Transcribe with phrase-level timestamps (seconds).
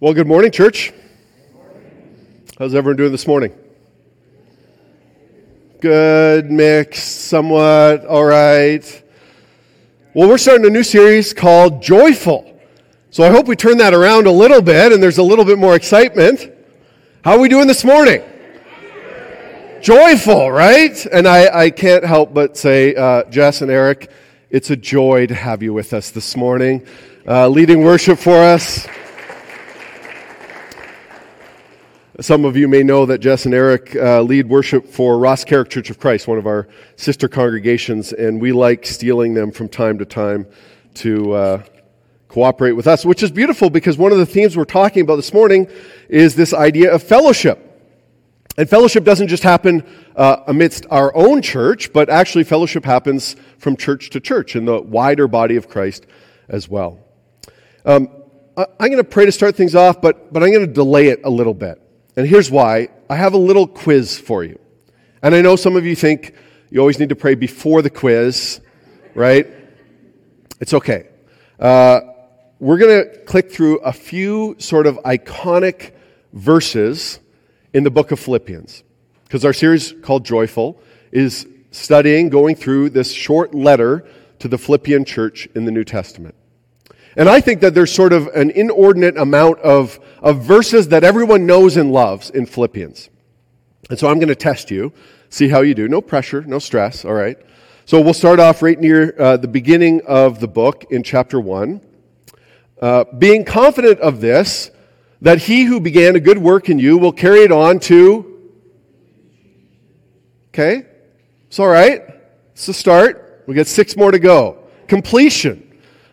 [0.00, 0.92] Well, good morning, church.
[2.56, 3.52] How's everyone doing this morning?
[5.80, 9.02] Good, mixed, somewhat, all right.
[10.14, 12.60] Well, we're starting a new series called Joyful.
[13.10, 15.58] So I hope we turn that around a little bit and there's a little bit
[15.58, 16.48] more excitement.
[17.24, 18.22] How are we doing this morning?
[19.82, 21.06] Joyful, right?
[21.06, 24.12] And I, I can't help but say, uh, Jess and Eric,
[24.48, 26.86] it's a joy to have you with us this morning,
[27.26, 28.86] uh, leading worship for us.
[32.20, 35.88] Some of you may know that Jess and Eric uh, lead worship for Rosscarrock Church
[35.88, 40.04] of Christ, one of our sister congregations, and we like stealing them from time to
[40.04, 40.44] time
[40.94, 41.62] to uh,
[42.26, 45.32] cooperate with us, which is beautiful because one of the themes we're talking about this
[45.32, 45.68] morning
[46.08, 47.64] is this idea of fellowship.
[48.56, 49.84] And fellowship doesn't just happen
[50.16, 54.80] uh, amidst our own church, but actually fellowship happens from church to church in the
[54.80, 56.04] wider body of Christ
[56.48, 56.98] as well.
[57.84, 58.08] Um,
[58.56, 61.10] I, I'm going to pray to start things off, but, but I'm going to delay
[61.10, 61.80] it a little bit.
[62.18, 62.88] And here's why.
[63.08, 64.58] I have a little quiz for you.
[65.22, 66.34] And I know some of you think
[66.68, 68.60] you always need to pray before the quiz,
[69.14, 69.46] right?
[70.58, 71.10] It's okay.
[71.60, 72.00] Uh,
[72.58, 75.92] we're going to click through a few sort of iconic
[76.32, 77.20] verses
[77.72, 78.82] in the book of Philippians.
[79.22, 84.04] Because our series called Joyful is studying, going through this short letter
[84.40, 86.34] to the Philippian church in the New Testament.
[87.18, 91.46] And I think that there's sort of an inordinate amount of, of verses that everyone
[91.46, 93.10] knows and loves in Philippians.
[93.90, 94.92] And so I'm going to test you,
[95.28, 95.88] see how you do.
[95.88, 97.36] No pressure, no stress, all right?
[97.86, 101.80] So we'll start off right near uh, the beginning of the book in chapter 1.
[102.80, 104.70] Uh, being confident of this,
[105.20, 108.52] that he who began a good work in you will carry it on to.
[110.50, 110.86] Okay?
[111.48, 112.00] It's all right.
[112.52, 113.42] It's the start.
[113.48, 114.68] We got six more to go.
[114.86, 115.67] Completion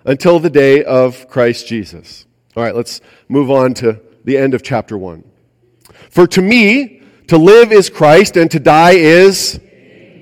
[0.06, 2.26] until the day of Christ Jesus.
[2.56, 5.24] All right, let's move on to the end of chapter 1.
[6.10, 9.60] For to me, to live is Christ and to die is.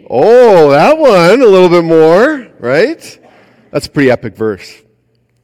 [0.10, 3.20] Oh, that one, a little bit more, right?
[3.72, 4.82] That's a pretty epic verse.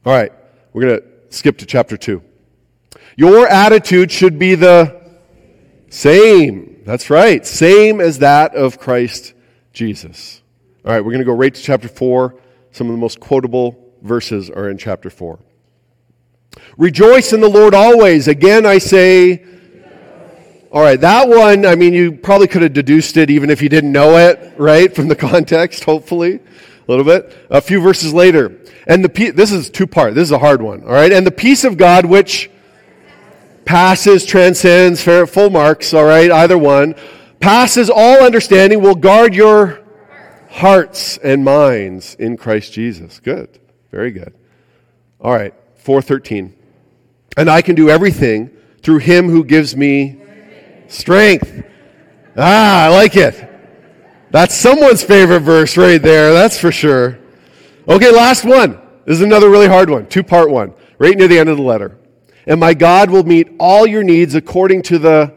[0.04, 0.32] All right,
[0.72, 2.22] we're going to skip to chapter 2.
[3.16, 5.00] Your attitude should be the
[5.90, 6.82] same.
[6.84, 9.34] That's right, same as that of Christ
[9.72, 10.42] Jesus.
[10.84, 12.34] All right, we're going to go right to chapter 4,
[12.70, 15.38] some of the most quotable verses are in chapter 4.
[16.76, 18.28] Rejoice in the Lord always.
[18.28, 19.44] Again, I say,
[20.72, 23.68] all right, that one, I mean, you probably could have deduced it even if you
[23.68, 26.40] didn't know it, right, from the context, hopefully, a
[26.88, 27.36] little bit.
[27.50, 28.56] A few verses later.
[28.86, 31.12] And the, this is two part, this is a hard one, all right?
[31.12, 32.50] And the peace of God, which
[33.64, 36.94] passes, transcends, full marks, all right, either one,
[37.40, 39.80] passes all understanding, will guard your
[40.50, 43.20] hearts and minds in Christ Jesus.
[43.20, 43.60] Good.
[43.90, 44.34] Very good.
[45.20, 46.56] All right, 413.
[47.36, 48.50] And I can do everything
[48.82, 50.20] through him who gives me
[50.88, 51.64] strength.
[52.36, 53.46] Ah, I like it.
[54.30, 57.18] That's someone's favorite verse right there, that's for sure.
[57.88, 58.80] Okay, last one.
[59.04, 61.62] This is another really hard one, two part one, right near the end of the
[61.62, 61.98] letter.
[62.46, 65.34] And my God will meet all your needs according to the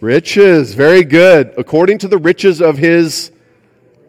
[0.00, 0.74] riches.
[0.74, 1.54] Very good.
[1.56, 3.30] According to the riches of his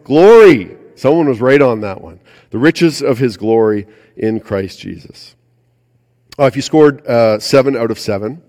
[0.04, 0.78] glory.
[0.96, 2.20] Someone was right on that one
[2.50, 5.36] the riches of his glory in Christ Jesus.
[6.38, 8.42] Oh, if you scored uh, seven out of seven,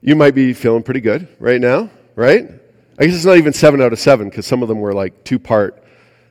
[0.00, 2.50] you might be feeling pretty good right now, right?
[2.98, 5.24] I guess it's not even seven out of seven because some of them were like
[5.24, 5.82] two part.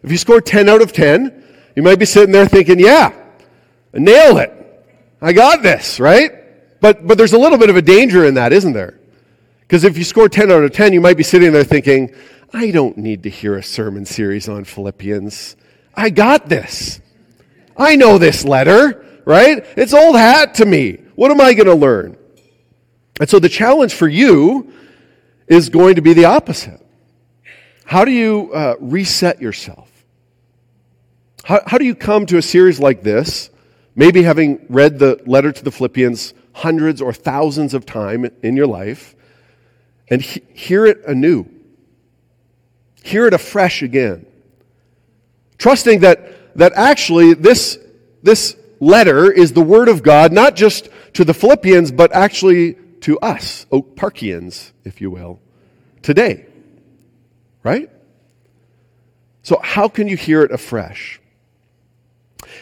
[0.03, 1.43] If you scored 10 out of 10,
[1.75, 3.13] you might be sitting there thinking, yeah,
[3.93, 4.51] nailed it.
[5.21, 6.31] I got this, right?
[6.81, 8.99] But, but there's a little bit of a danger in that, isn't there?
[9.61, 12.13] Because if you score 10 out of 10, you might be sitting there thinking,
[12.53, 15.55] I don't need to hear a sermon series on Philippians.
[15.95, 16.99] I got this.
[17.77, 19.65] I know this letter, right?
[19.77, 20.99] It's old hat to me.
[21.15, 22.17] What am I going to learn?
[23.19, 24.73] And so the challenge for you
[25.47, 26.79] is going to be the opposite.
[27.85, 29.89] How do you uh, reset yourself?
[31.43, 33.49] How, how do you come to a series like this,
[33.95, 38.67] maybe having read the letter to the Philippians hundreds or thousands of times in your
[38.67, 39.15] life,
[40.09, 41.45] and he- hear it anew?
[43.03, 44.25] Hear it afresh again.
[45.63, 47.79] Trusting that, that actually this,
[48.21, 53.17] this letter is the Word of God, not just to the Philippians, but actually to
[53.19, 55.39] us, Oak Parkians, if you will,
[56.01, 56.47] today.
[57.63, 57.89] Right?
[59.43, 61.21] So, how can you hear it afresh?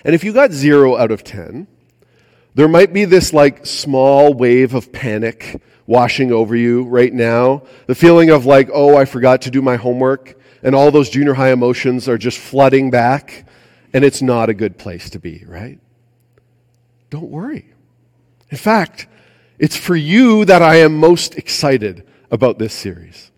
[0.05, 1.65] And if you got zero out of 10,
[2.53, 7.63] there might be this like small wave of panic washing over you right now.
[7.87, 11.33] The feeling of like, oh, I forgot to do my homework and all those junior
[11.33, 13.45] high emotions are just flooding back,
[13.93, 15.79] and it's not a good place to be, right?
[17.09, 17.73] Don't worry.
[18.49, 19.07] In fact,
[19.61, 23.29] It's for you that I am most excited about this series.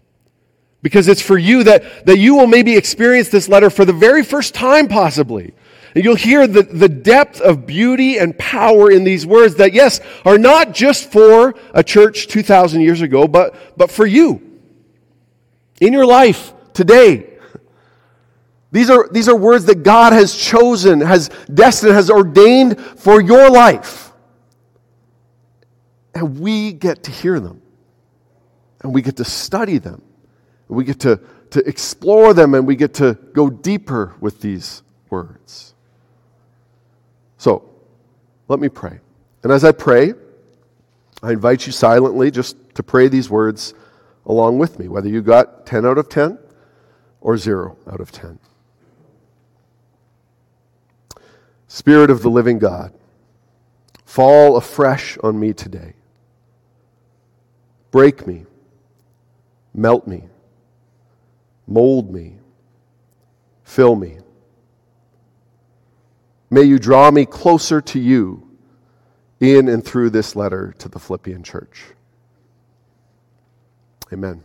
[0.82, 4.24] Because it's for you that, that you will maybe experience this letter for the very
[4.24, 5.54] first time, possibly.
[5.94, 10.00] And you'll hear the, the depth of beauty and power in these words that, yes,
[10.24, 14.42] are not just for a church 2,000 years ago, but, but for you.
[15.82, 17.34] In your life today.
[18.74, 23.52] These are, these are words that God has chosen, has destined, has ordained for your
[23.52, 24.12] life.
[26.16, 27.62] And we get to hear them.
[28.82, 30.02] And we get to study them.
[30.68, 31.20] And we get to,
[31.52, 34.82] to explore them and we get to go deeper with these
[35.12, 35.76] words.
[37.38, 37.70] So,
[38.48, 39.00] let me pray.
[39.44, 40.16] And as I pray,
[41.22, 43.76] I invite you silently just to pray these words
[44.26, 46.40] along with me, whether you got 10 out of 10
[47.24, 48.38] or 0 out of 10.
[51.68, 52.94] Spirit of the living God,
[54.06, 55.94] fall afresh on me today.
[57.90, 58.46] Break me,
[59.74, 60.24] melt me,
[61.66, 62.36] mold me,
[63.64, 64.20] fill me.
[66.50, 68.48] May you draw me closer to you
[69.40, 71.86] in and through this letter to the Philippian church.
[74.12, 74.44] Amen.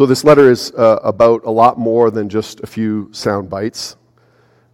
[0.00, 3.96] So, this letter is uh, about a lot more than just a few sound bites.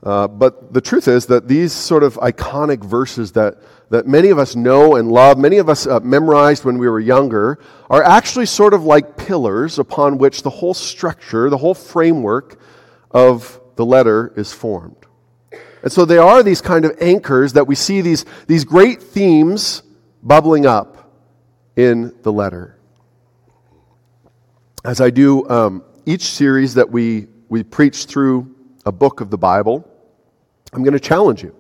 [0.01, 3.57] Uh, but the truth is that these sort of iconic verses that,
[3.91, 7.01] that many of us know and love, many of us uh, memorized when we were
[7.01, 7.59] younger,
[7.91, 12.61] are actually sort of like pillars upon which the whole structure, the whole framework
[13.11, 15.07] of the letter is formed.
[15.83, 19.83] And so they are these kind of anchors that we see these, these great themes
[20.23, 21.13] bubbling up
[21.75, 22.76] in the letter.
[24.87, 28.55] As I do um, each series that we, we preach through
[28.85, 29.85] a book of the Bible,
[30.73, 31.57] I'm going to challenge you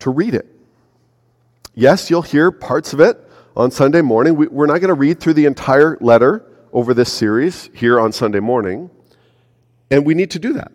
[0.00, 0.44] to read it.
[1.74, 3.18] Yes, you'll hear parts of it
[3.56, 4.36] on Sunday morning.
[4.36, 8.12] We, we're not going to read through the entire letter over this series here on
[8.12, 8.90] Sunday morning,
[9.90, 10.72] and we need to do that.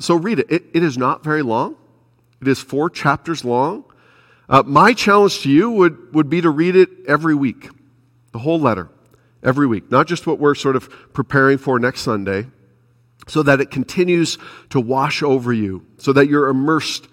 [0.00, 0.50] So read it.
[0.50, 0.64] it.
[0.74, 1.76] It is not very long,
[2.42, 3.84] it is four chapters long.
[4.50, 7.70] Uh, my challenge to you would, would be to read it every week,
[8.32, 8.90] the whole letter,
[9.44, 12.46] every week, not just what we're sort of preparing for next Sunday,
[13.28, 14.38] so that it continues
[14.70, 17.08] to wash over you, so that you're immersed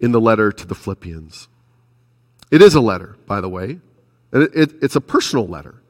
[0.00, 1.48] in the letter to the Philippians.
[2.50, 3.80] It is a letter, by the way,
[4.32, 5.82] and it, it, it's a personal letter.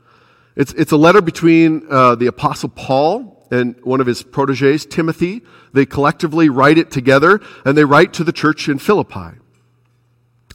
[0.55, 5.43] It's, it's a letter between uh, the Apostle Paul and one of his proteges, Timothy.
[5.73, 9.39] They collectively write it together and they write to the church in Philippi.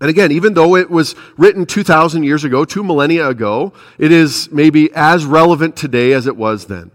[0.02, 4.52] And again, even though it was written 2,000 years ago, two millennia ago, it is
[4.52, 6.90] maybe as relevant today as it was then.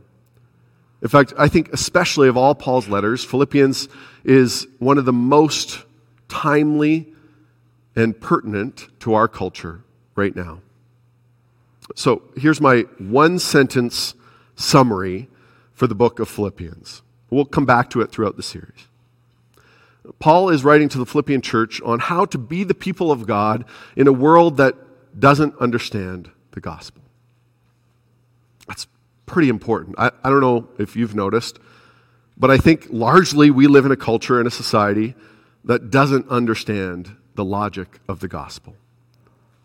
[1.03, 3.89] In fact, I think especially of all Paul's letters, Philippians
[4.25, 5.85] is one of the most
[6.29, 7.07] timely
[7.95, 9.83] and pertinent to our culture
[10.17, 10.61] right now.
[11.95, 14.15] So here's my one sentence
[14.57, 15.29] summary
[15.75, 17.03] for the book of Philippians.
[17.31, 18.89] We'll come back to it throughout the series.
[20.19, 23.65] Paul is writing to the Philippian church on how to be the people of God
[23.97, 24.75] in a world that
[25.19, 27.03] doesn't understand the gospel.
[28.67, 28.87] That's
[29.27, 29.97] pretty important.
[29.99, 31.59] I, I don't know if you've noticed,
[32.37, 35.15] but I think largely we live in a culture and a society
[35.65, 38.75] that doesn't understand the logic of the gospel.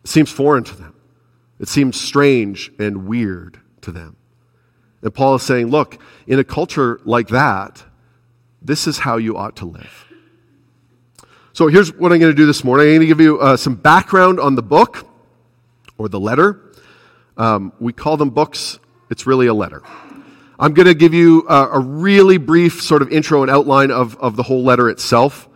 [0.03, 0.95] It seems foreign to them,
[1.59, 4.15] it seems strange and weird to them.
[5.01, 7.83] And Paul is saying, look, in a culture like that,
[8.61, 10.10] this is how you ought to live.
[11.53, 12.87] So here's what I'm going to do this morning.
[12.87, 15.05] I'm going to give you uh, some background on the book
[15.97, 16.71] or the letter.
[17.35, 18.79] Um, we call them books,
[19.09, 19.81] it's really a letter.
[20.57, 24.15] I'm going to give you a, a really brief sort of intro and outline of,
[24.17, 25.49] of the whole letter itself.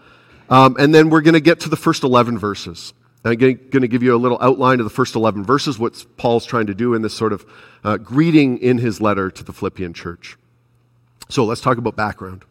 [0.49, 2.93] Um, and then we're going to get to the first 11 verses.
[3.23, 6.45] I'm going to give you a little outline of the first 11 verses, what Paul's
[6.45, 7.45] trying to do in this sort of
[7.85, 10.37] uh, greeting in his letter to the Philippian church.
[11.29, 12.43] So let's talk about background.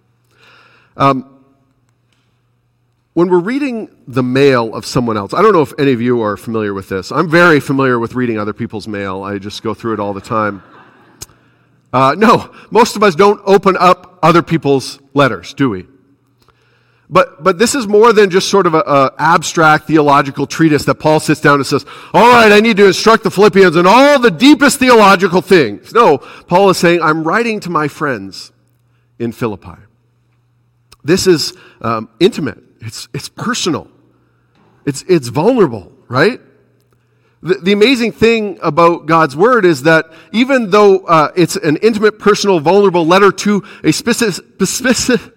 [0.97, 1.34] Um,
[3.15, 6.21] when we're reading the mail of someone else, I don't know if any of you
[6.23, 7.13] are familiar with this.
[7.13, 9.23] I'm very familiar with reading other people's mail.
[9.23, 10.63] I just go through it all the time.
[11.93, 15.87] Uh, no, most of us don't open up other people's letters, do we?
[17.09, 21.21] But, but this is more than just sort of an abstract theological treatise that Paul
[21.21, 24.31] sits down and says, all right, I need to instruct the Philippians in all the
[24.31, 25.93] deepest theological things.
[25.93, 28.51] No, Paul is saying, I'm writing to my friends
[29.21, 29.79] in Philippi.
[31.05, 32.59] This is um, intimate.
[32.81, 33.89] It's, it's personal.
[34.87, 36.41] It's, it's vulnerable, right?
[37.43, 42.19] The, the amazing thing about God's word is that even though uh, it's an intimate,
[42.19, 45.33] personal, vulnerable letter to a specific, specific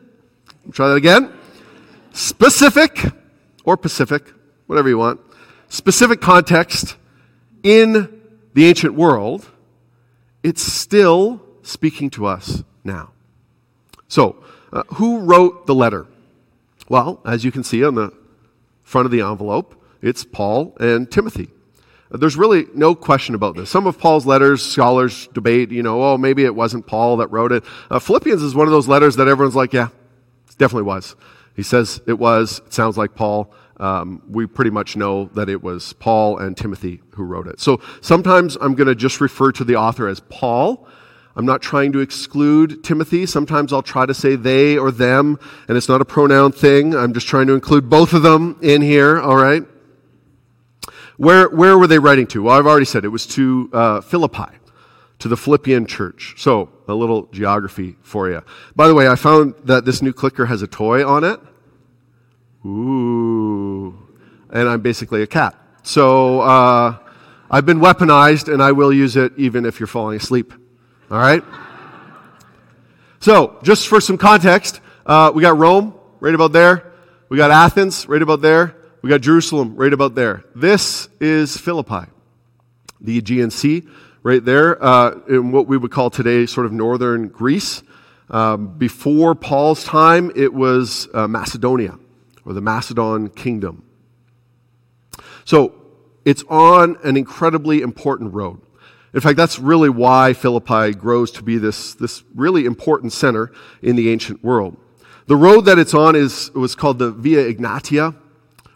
[0.71, 1.33] try that again
[2.13, 3.05] specific
[3.63, 4.33] or Pacific
[4.67, 5.19] whatever you want,
[5.69, 6.95] specific context
[7.63, 8.21] in
[8.53, 9.49] the ancient world,
[10.43, 13.11] it's still speaking to us now.
[14.07, 16.07] So, uh, who wrote the letter?
[16.89, 18.13] Well, as you can see on the
[18.83, 21.49] front of the envelope, it's Paul and Timothy.
[22.09, 23.69] There's really no question about this.
[23.69, 27.51] Some of Paul's letters, scholars debate, you know, oh, maybe it wasn't Paul that wrote
[27.51, 27.65] it.
[27.91, 29.89] Uh, Philippians is one of those letters that everyone's like, yeah,
[30.47, 31.15] it definitely was.
[31.55, 32.61] He says it was.
[32.65, 33.51] It sounds like Paul.
[33.77, 37.59] Um, we pretty much know that it was Paul and Timothy who wrote it.
[37.59, 40.87] So sometimes I'm going to just refer to the author as Paul.
[41.37, 43.27] I'm not trying to exclude Timothy.
[43.27, 46.95] Sometimes I'll try to say they or them, and it's not a pronoun thing.
[46.95, 49.63] I'm just trying to include both of them in here, all right?
[51.17, 52.41] Where, where were they writing to?
[52.41, 54.51] Well, I've already said it was to uh, Philippi,
[55.19, 56.33] to the Philippian church.
[56.37, 58.41] So, a little geography for you.
[58.75, 61.39] By the way, I found that this new clicker has a toy on it.
[62.65, 63.95] Ooh.
[64.49, 65.55] And I'm basically a cat.
[65.83, 66.97] So, uh,
[67.51, 70.51] I've been weaponized, and I will use it even if you're falling asleep.
[71.09, 71.41] All right?
[73.19, 76.91] So, just for some context, uh, we got Rome right about there.
[77.29, 78.75] We got Athens right about there.
[79.01, 80.43] We got Jerusalem right about there.
[80.53, 82.11] This is Philippi,
[82.99, 83.87] the Aegean Sea
[84.21, 87.83] right there, uh, in what we would call today sort of northern Greece.
[88.29, 91.97] Um, before Paul's time, it was uh, Macedonia,
[92.43, 93.83] or the Macedon kingdom.
[95.45, 95.73] So
[96.25, 98.61] it's on an incredibly important road.
[99.17, 103.95] In fact, that's really why Philippi grows to be this, this really important center in
[103.95, 104.77] the ancient world.
[105.25, 108.15] The road that it's on is, was called the Via Egnatia,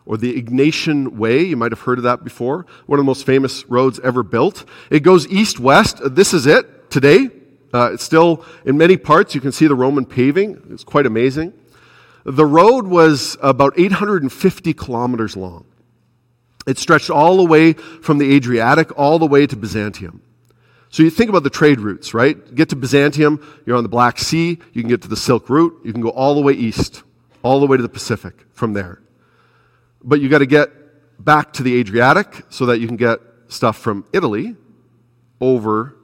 [0.04, 1.44] or the Egnatian Way.
[1.44, 2.66] You might have heard of that before.
[2.88, 4.66] One of the most famous roads ever built.
[4.90, 6.00] It goes east west.
[6.04, 7.30] This is it today.
[7.72, 9.36] Uh, it's still in many parts.
[9.36, 10.60] You can see the Roman paving.
[10.72, 11.54] It's quite amazing.
[12.26, 15.66] The road was about 850 kilometers long.
[16.66, 20.24] It stretched all the way from the Adriatic all the way to Byzantium.
[20.92, 22.54] So you think about the trade routes, right?
[22.54, 25.80] Get to Byzantium, you're on the Black Sea, you can get to the Silk Route,
[25.86, 27.04] you can go all the way east,
[27.44, 29.02] all the way to the Pacific from there.
[30.04, 30.70] But you got to get
[31.24, 34.58] back to the Adriatic so that you can get stuff from Italy
[35.40, 35.96] over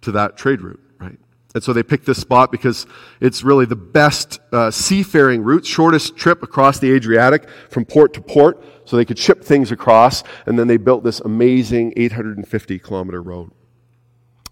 [0.00, 1.18] to that trade route, right?
[1.54, 2.86] And so they picked this spot because
[3.20, 8.22] it's really the best uh, seafaring route, shortest trip across the Adriatic from port to
[8.22, 10.24] port, so they could ship things across.
[10.46, 13.50] And then they built this amazing 850 kilometer road.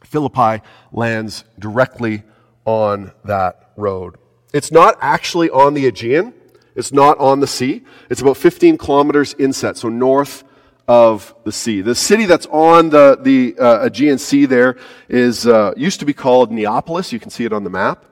[0.04, 0.62] Philippi
[0.92, 2.22] lands directly
[2.64, 4.16] on that road.
[4.52, 6.34] It's not actually on the Aegean.
[6.74, 7.84] It's not on the sea.
[8.10, 10.44] It's about 15 kilometers inset, so north
[10.88, 11.80] of the sea.
[11.80, 14.76] The city that's on the, the uh, Aegean Sea there
[15.08, 17.12] is, uh, used to be called Neapolis.
[17.12, 18.04] You can see it on the map.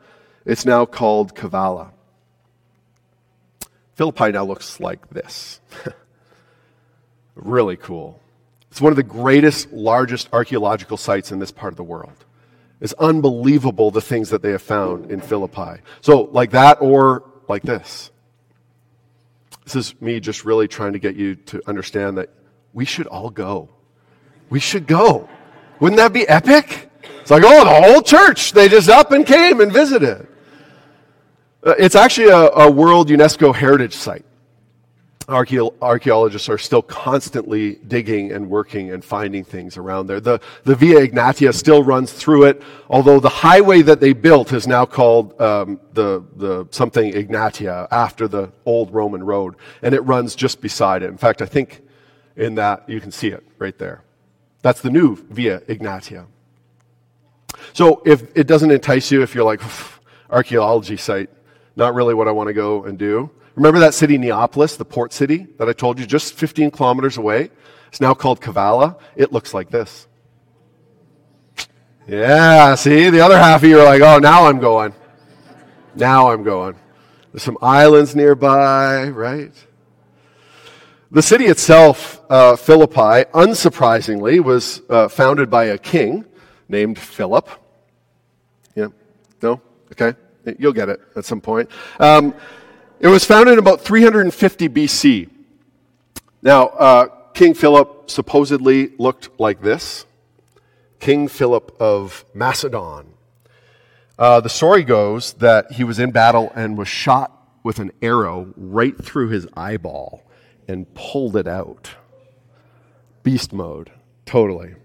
[0.44, 1.90] It's now called Kavala.
[3.94, 5.60] Philippi now looks like this.
[7.34, 8.20] really cool.
[8.74, 12.24] It's one of the greatest, largest archaeological sites in this part of the world.
[12.80, 15.80] It's unbelievable the things that they have found in Philippi.
[16.00, 18.10] So, like that or like this.
[19.62, 22.30] This is me just really trying to get you to understand that
[22.72, 23.68] we should all go.
[24.50, 25.28] We should go.
[25.78, 26.90] Wouldn't that be epic?
[27.20, 30.26] It's like, oh, the whole church, they just up and came and visited.
[31.62, 34.24] Uh, it's actually a, a World UNESCO Heritage Site
[35.28, 40.20] archaeologists are still constantly digging and working and finding things around there.
[40.20, 44.66] The, the Via Egnatia still runs through it, although the highway that they built is
[44.66, 50.34] now called um, the, the something Egnatia after the old Roman road, and it runs
[50.34, 51.08] just beside it.
[51.08, 51.82] In fact, I think
[52.36, 54.02] in that you can see it right there.
[54.62, 56.26] That's the new Via Egnatia.
[57.72, 59.62] So if it doesn't entice you, if you're like
[60.30, 61.30] archaeology site,
[61.76, 65.12] not really what I want to go and do Remember that city, Neapolis, the port
[65.12, 67.50] city that I told you, just 15 kilometers away?
[67.88, 68.98] It's now called Kavala.
[69.14, 70.08] It looks like this.
[72.08, 74.92] Yeah, see, the other half of you are like, oh, now I'm going.
[75.94, 76.74] Now I'm going.
[77.32, 79.52] There's some islands nearby, right?
[81.10, 86.24] The city itself, uh, Philippi, unsurprisingly, was uh, founded by a king
[86.68, 87.48] named Philip.
[88.74, 88.88] Yeah?
[89.40, 89.60] No?
[89.92, 90.18] Okay.
[90.58, 91.70] You'll get it at some point.
[92.00, 92.34] Um,
[93.04, 95.28] it was founded in about 350 BC.
[96.40, 100.06] Now, uh, King Philip supposedly looked like this
[101.00, 103.08] King Philip of Macedon.
[104.18, 107.30] Uh, the story goes that he was in battle and was shot
[107.62, 110.22] with an arrow right through his eyeball
[110.66, 111.90] and pulled it out.
[113.22, 113.90] Beast mode,
[114.24, 114.76] totally.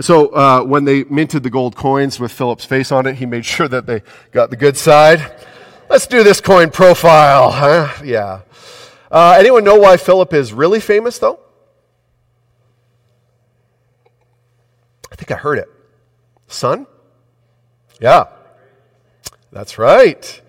[0.00, 3.44] So uh, when they minted the gold coins with Philip's face on it, he made
[3.44, 5.30] sure that they got the good side
[5.88, 7.92] Let's do this coin profile, huh?
[8.02, 8.40] Yeah.
[9.10, 11.38] Uh, anyone know why Philip is really famous, though?
[15.12, 15.68] I think I heard it.
[16.48, 16.86] Son?
[18.00, 18.24] Yeah.
[19.52, 20.40] That's right.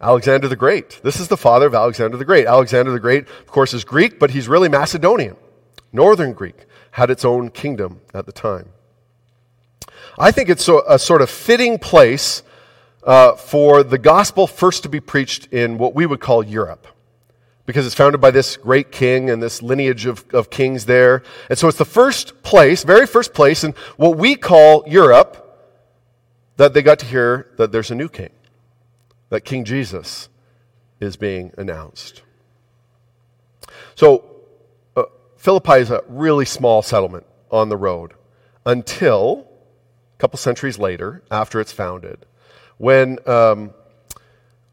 [0.00, 1.00] Alexander the Great.
[1.02, 2.46] This is the father of Alexander the Great.
[2.46, 5.36] Alexander the Great, of course, is Greek, but he's really Macedonian.
[5.92, 8.70] Northern Greek had its own kingdom at the time.
[10.18, 12.42] I think it's a, sort of fitting place
[13.06, 16.86] uh, for the gospel first to be preached in what we would call Europe
[17.64, 21.22] because it's founded by this great king and this lineage of, of kings there.
[21.48, 25.42] And so it's the first place, very first place in what we call Europe
[26.56, 28.30] that they got to hear that there's a new king,
[29.28, 30.28] that King Jesus
[31.00, 32.22] is being announced.
[33.94, 34.24] So
[34.96, 35.04] uh,
[35.36, 38.14] Philippi is a really small settlement on the road
[38.64, 39.48] until
[40.16, 42.24] a couple centuries later, after it's founded,
[42.78, 43.72] when um,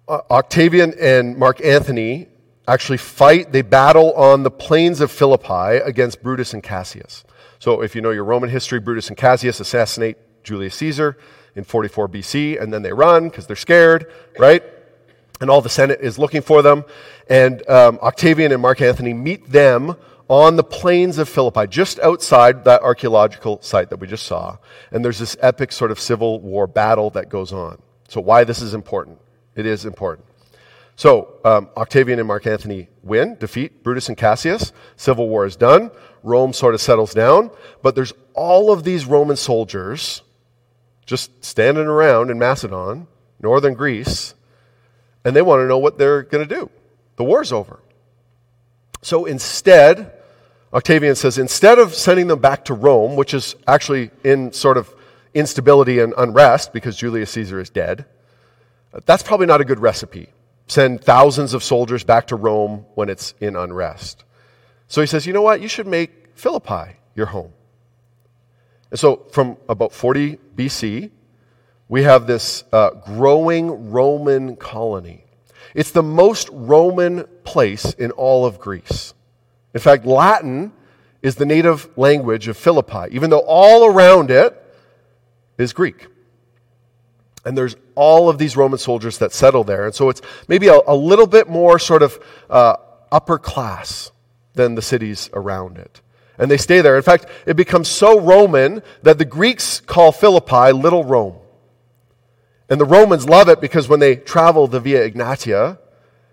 [0.07, 2.27] Octavian and Mark Antony
[2.67, 7.23] actually fight, they battle on the plains of Philippi against Brutus and Cassius.
[7.59, 11.17] So, if you know your Roman history, Brutus and Cassius assassinate Julius Caesar
[11.55, 14.63] in 44 BC, and then they run because they're scared, right?
[15.39, 16.83] And all the Senate is looking for them.
[17.29, 19.95] And um, Octavian and Mark Antony meet them
[20.27, 24.57] on the plains of Philippi, just outside that archaeological site that we just saw.
[24.91, 27.81] And there's this epic sort of civil war battle that goes on.
[28.13, 29.17] So, why this is important?
[29.55, 30.27] It is important.
[30.95, 34.71] So, um, Octavian and Mark Antony win, defeat Brutus and Cassius.
[34.97, 35.89] Civil war is done.
[36.21, 37.49] Rome sort of settles down.
[37.81, 40.21] But there's all of these Roman soldiers
[41.07, 43.07] just standing around in Macedon,
[43.39, 44.35] northern Greece,
[45.25, 46.69] and they want to know what they're going to do.
[47.15, 47.79] The war's over.
[49.01, 50.11] So instead,
[50.71, 54.93] Octavian says, instead of sending them back to Rome, which is actually in sort of
[55.33, 58.05] instability and unrest because Julius Caesar is dead,
[59.05, 60.29] that's probably not a good recipe
[60.67, 64.23] send thousands of soldiers back to Rome when it's in unrest.
[64.87, 65.61] So he says, you know what?
[65.61, 67.51] You should make Philippi your home.
[68.91, 71.11] And so from about 40 BC,
[71.89, 75.25] we have this uh, growing Roman colony.
[75.75, 79.13] It's the most Roman place in all of Greece.
[79.73, 80.71] In fact, Latin
[81.21, 84.62] is the native language of Philippi, even though all around it
[85.57, 86.07] is Greek.
[87.45, 89.85] And there's all of these Roman soldiers that settle there.
[89.85, 92.17] And so it's maybe a, a little bit more sort of
[92.49, 92.75] uh,
[93.11, 94.11] upper class
[94.53, 96.01] than the cities around it.
[96.37, 96.95] And they stay there.
[96.95, 101.35] In fact, it becomes so Roman that the Greeks call Philippi Little Rome.
[102.69, 105.77] And the Romans love it because when they travel the Via Egnatia,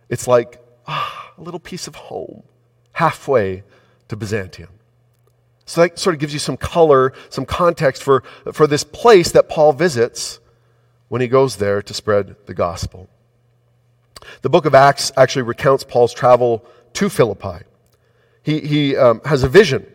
[0.09, 2.45] it's like ah, a little piece of home
[2.93, 3.63] halfway
[4.09, 4.71] to Byzantium.
[5.71, 9.49] So that sort of gives you some color, some context for, for this place that
[9.49, 10.41] Paul visits
[11.07, 13.09] when he goes there to spread the gospel.
[14.43, 17.65] The book of Acts actually recounts Paul's travel to Philippi.
[18.43, 19.87] He, he um, has a vision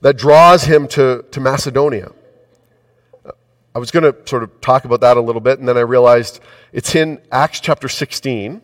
[0.00, 2.10] that draws him to, to Macedonia.
[3.72, 5.82] I was going to sort of talk about that a little bit, and then I
[5.82, 6.40] realized
[6.72, 8.60] it's in Acts chapter 16.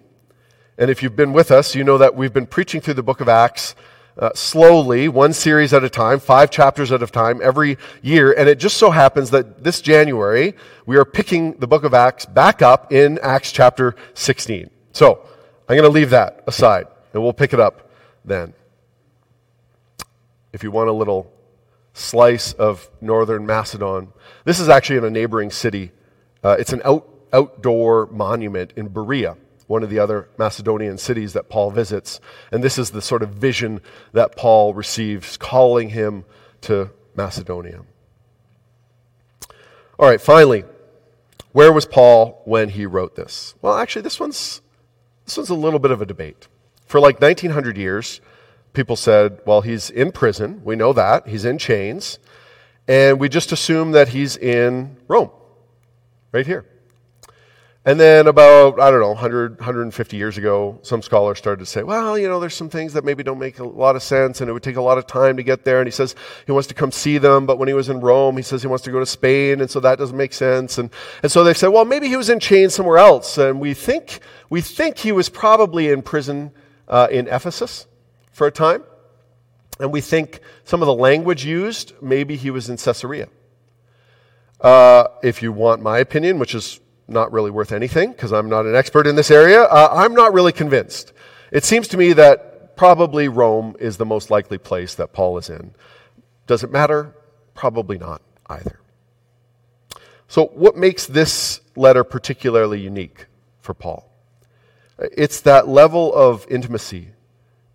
[0.79, 3.21] And if you've been with us, you know that we've been preaching through the book
[3.21, 3.77] of Acts
[4.21, 8.33] uh, slowly, one series at a time, five chapters at a time, every year.
[8.33, 10.55] And it just so happens that this January,
[10.85, 14.71] we are picking the book of Acts back up in Acts chapter 16.
[14.93, 15.27] So
[15.69, 17.91] I'm going to leave that aside, and we'll pick it up
[18.25, 18.53] then.
[20.53, 21.33] If you want a little
[21.95, 24.13] slice of northern Macedon,
[24.45, 25.93] this is actually in a neighboring city.
[26.45, 29.37] Uh, it's an out, outdoor monument in Berea
[29.71, 32.21] one of the other Macedonian cities that Paul visits.
[32.51, 33.81] And this is the sort of vision
[34.13, 36.25] that Paul receives, calling him
[36.63, 37.83] to Macedonia.
[39.97, 40.65] All right, finally,
[41.53, 43.55] where was Paul when he wrote this?
[43.63, 44.61] Well, actually, this one's,
[45.25, 46.49] this one's a little bit of a debate.
[46.87, 48.21] For like 1900 years,
[48.73, 50.63] people said, well, he's in prison.
[50.65, 51.29] We know that.
[51.29, 52.19] He's in chains.
[52.89, 55.31] And we just assume that he's in Rome,
[56.33, 56.67] right here.
[57.83, 61.83] And then about, I don't know, 100, 150 years ago, some scholars started to say,
[61.83, 64.51] well, you know, there's some things that maybe don't make a lot of sense and
[64.51, 65.79] it would take a lot of time to get there.
[65.79, 66.15] And he says
[66.45, 68.69] he wants to come see them, but when he was in Rome, he says he
[68.69, 70.77] wants to go to Spain, and so that doesn't make sense.
[70.77, 70.91] And,
[71.23, 73.39] and so they said, well, maybe he was in chains somewhere else.
[73.39, 76.53] And we think, we think he was probably in prison
[76.87, 77.87] uh, in Ephesus
[78.31, 78.85] for a time.
[79.79, 83.29] And we think some of the language used, maybe he was in Caesarea.
[84.61, 86.79] Uh, if you want my opinion, which is
[87.11, 89.63] not really worth anything because I'm not an expert in this area.
[89.63, 91.13] Uh, I'm not really convinced.
[91.51, 95.51] It seems to me that probably Rome is the most likely place that Paul is
[95.51, 95.75] in.
[96.47, 97.15] Does it matter?
[97.55, 98.81] Probably not either.
[100.29, 103.27] So, what makes this letter particularly unique
[103.61, 104.11] for Paul?
[104.99, 107.09] It's that level of intimacy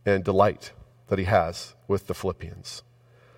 [0.05, 0.71] and delight
[1.07, 2.83] that he has with the Philippians.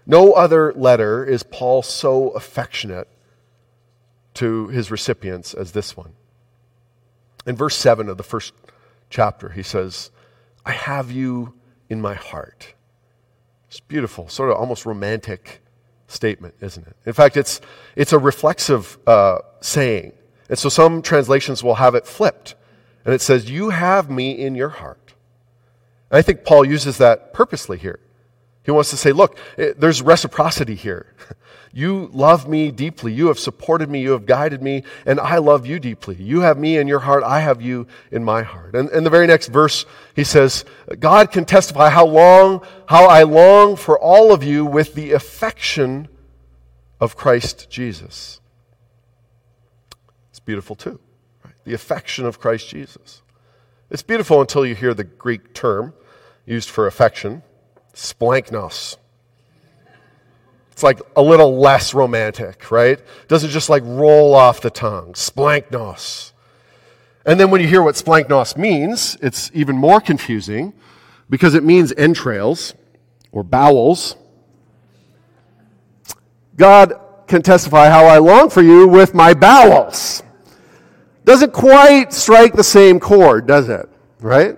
[0.05, 3.09] No other letter is Paul so affectionate
[4.37, 6.13] to his recipients as this one.
[7.45, 8.53] In verse 7 of the first
[9.09, 10.11] chapter, he says,
[10.65, 11.53] I have you
[11.89, 12.73] in my heart.
[13.67, 15.61] It's beautiful, sort of almost romantic
[16.07, 16.95] statement, isn't it?
[17.05, 17.61] In fact, it's,
[17.95, 20.13] it's a reflexive uh, saying.
[20.49, 22.55] And so some translations will have it flipped.
[23.05, 25.13] And it says, You have me in your heart.
[26.09, 27.99] And I think Paul uses that purposely here.
[28.63, 31.13] He wants to say, Look, it, there's reciprocity here.
[31.73, 33.13] You love me deeply.
[33.13, 34.01] You have supported me.
[34.01, 34.83] You have guided me.
[35.05, 36.15] And I love you deeply.
[36.15, 37.23] You have me in your heart.
[37.23, 38.75] I have you in my heart.
[38.75, 40.65] And in the very next verse, he says,
[40.99, 46.07] God can testify how long, how I long for all of you with the affection
[46.99, 48.41] of Christ Jesus.
[50.29, 50.99] It's beautiful too.
[51.43, 51.53] Right?
[51.63, 53.21] The affection of Christ Jesus.
[53.89, 55.93] It's beautiful until you hear the Greek term
[56.45, 57.43] used for affection,
[57.93, 58.97] splanknos.
[60.77, 62.99] It's like a little less romantic, right?
[63.27, 65.13] Doesn't just like roll off the tongue.
[65.13, 66.33] Splanknos.
[67.25, 70.73] And then when you hear what splanknos means, it's even more confusing
[71.31, 72.75] because it means entrails
[73.31, 74.17] or bowels.
[76.57, 76.93] God
[77.25, 80.21] can testify how I long for you with my bowels.
[81.25, 83.89] Doesn't quite strike the same chord, does it?
[84.19, 84.55] Right?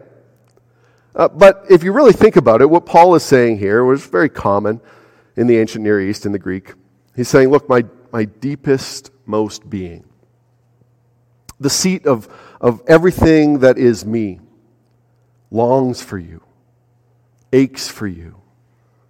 [1.16, 4.28] Uh, but if you really think about it, what Paul is saying here was very
[4.28, 4.82] common
[5.36, 6.74] in the ancient Near East, in the Greek.
[7.16, 10.04] He's saying, Look, my, my deepest, most being,
[11.60, 12.28] the seat of,
[12.62, 14.40] of everything that is me,
[15.52, 16.42] longs for you,
[17.52, 18.36] aches for you,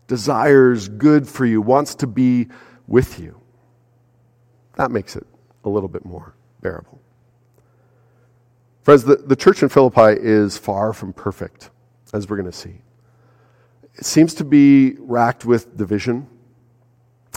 [0.07, 2.47] desires good for you, wants to be
[2.87, 3.39] with you.
[4.75, 5.27] That makes it
[5.63, 6.99] a little bit more bearable.
[8.81, 11.69] Friends, the, the church in Philippi is far from perfect,
[12.13, 12.81] as we're going to see.
[14.01, 16.27] Seems to be racked with division.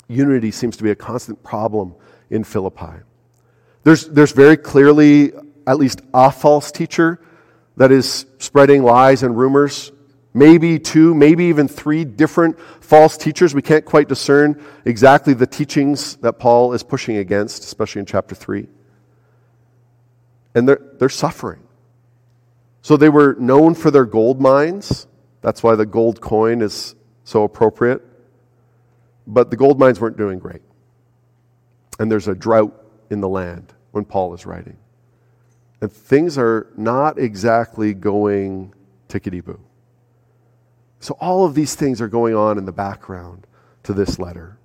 [0.09, 1.95] Unity seems to be a constant problem
[2.31, 3.03] in Philippi.
[3.83, 5.33] There's, there's very clearly
[5.67, 7.21] at least a false teacher
[7.77, 9.93] that is spreading lies and rumors.
[10.35, 13.55] Maybe two, maybe even three different false teachers.
[13.55, 18.35] We can't quite discern exactly the teachings that Paul is pushing against, especially in chapter
[18.35, 18.67] 3.
[20.55, 21.63] And they're, they're suffering.
[22.83, 25.07] So they were known for their gold mines.
[25.43, 28.01] That's why the gold coin is so appropriate.
[29.27, 30.63] But the gold mines weren't doing great.
[31.99, 32.75] And there's a drought
[33.11, 34.79] in the land when Paul is writing.
[35.81, 38.73] And things are not exactly going
[39.09, 39.61] tickety boo.
[41.01, 43.47] So, all of these things are going on in the background
[43.83, 44.57] to this letter.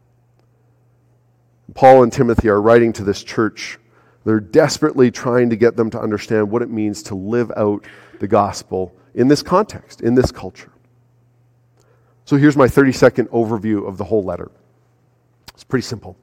[1.74, 3.80] Paul and Timothy are writing to this church.
[4.24, 7.86] They're desperately trying to get them to understand what it means to live out
[8.20, 10.72] the gospel in this context, in this culture.
[12.24, 14.52] So here's my 30 second overview of the whole letter.
[15.54, 16.16] It's pretty simple.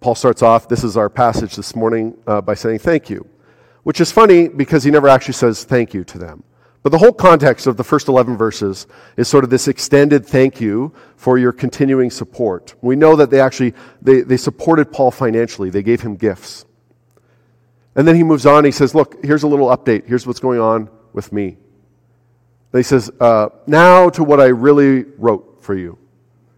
[0.00, 3.28] Paul starts off, this is our passage this morning, uh, by saying thank you,
[3.82, 6.42] which is funny because he never actually says thank you to them.
[6.82, 10.60] But the whole context of the first 11 verses is sort of this extended thank
[10.60, 12.76] you for your continuing support.
[12.80, 15.68] We know that they actually, they, they supported Paul financially.
[15.68, 16.64] They gave him gifts.
[17.94, 18.64] And then he moves on.
[18.64, 20.06] He says, look, here's a little update.
[20.06, 21.56] Here's what's going on with me.
[22.72, 25.98] He says, uh, now to what I really wrote for you.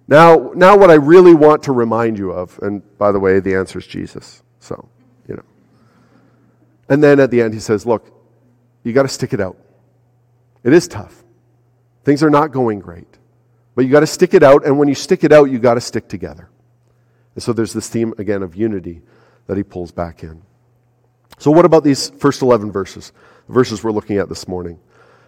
[0.09, 2.59] Now, now what I really want to remind you of.
[2.63, 4.43] And by the way, the answer is Jesus.
[4.61, 4.89] So,
[5.29, 5.45] you know.
[6.89, 8.11] And then at the end, he says, look,
[8.83, 9.57] you got to stick it out.
[10.65, 11.23] It is tough.
[12.05, 13.19] Things are not going great.
[13.75, 14.67] But you got to stick it out.
[14.67, 16.49] And when you stick it out, you got to stick together.
[17.35, 19.03] And so there's this theme, again, of unity
[19.47, 20.43] that he pulls back in.
[21.39, 23.13] So, what about these first 11 verses?
[23.47, 24.81] The verses we're looking at this morning.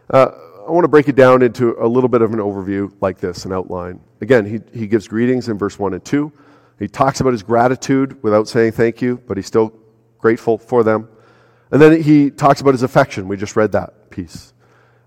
[0.08, 0.32] Uh,
[0.70, 3.44] I want to break it down into a little bit of an overview like this,
[3.44, 3.98] an outline.
[4.20, 6.32] Again, he, he gives greetings in verse 1 and 2.
[6.78, 9.72] He talks about his gratitude without saying thank you, but he's still
[10.18, 11.08] grateful for them.
[11.72, 13.26] And then he talks about his affection.
[13.26, 14.54] We just read that piece.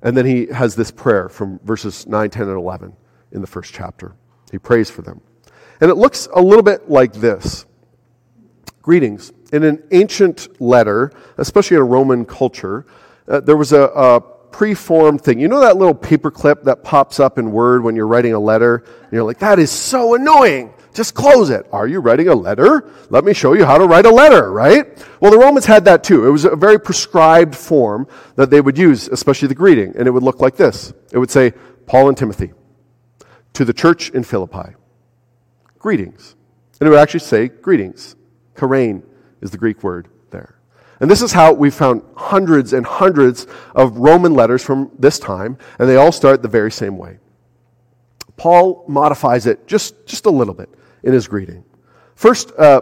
[0.01, 2.93] And then he has this prayer from verses 9, 10, and 11
[3.31, 4.15] in the first chapter.
[4.51, 5.21] He prays for them.
[5.79, 7.65] And it looks a little bit like this
[8.81, 9.31] Greetings.
[9.53, 12.85] In an ancient letter, especially in a Roman culture,
[13.29, 15.39] uh, there was a, a preformed thing.
[15.39, 18.85] You know that little paperclip that pops up in Word when you're writing a letter?
[19.01, 20.73] And you're like, that is so annoying.
[20.93, 21.65] Just close it.
[21.71, 22.89] Are you writing a letter?
[23.09, 24.85] Let me show you how to write a letter, right?
[25.19, 26.27] Well, the Romans had that too.
[26.27, 29.93] It was a very prescribed form that they would use, especially the greeting.
[29.97, 31.51] And it would look like this it would say,
[31.87, 32.53] Paul and Timothy,
[33.53, 34.75] to the church in Philippi,
[35.79, 36.35] greetings.
[36.79, 38.15] And it would actually say, greetings.
[38.55, 39.03] Chairein
[39.41, 40.07] is the Greek word.
[41.03, 45.57] And this is how we found hundreds and hundreds of Roman letters from this time,
[45.77, 47.19] and they all start the very same way.
[48.37, 50.69] Paul modifies it just, just a little bit
[51.03, 51.65] in his greeting.
[52.15, 52.79] First, uh,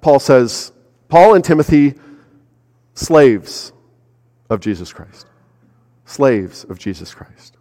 [0.00, 0.72] Paul says,
[1.08, 1.94] Paul and Timothy,
[2.94, 3.72] slaves
[4.50, 5.26] of Jesus Christ.
[6.06, 7.56] Slaves of Jesus Christ.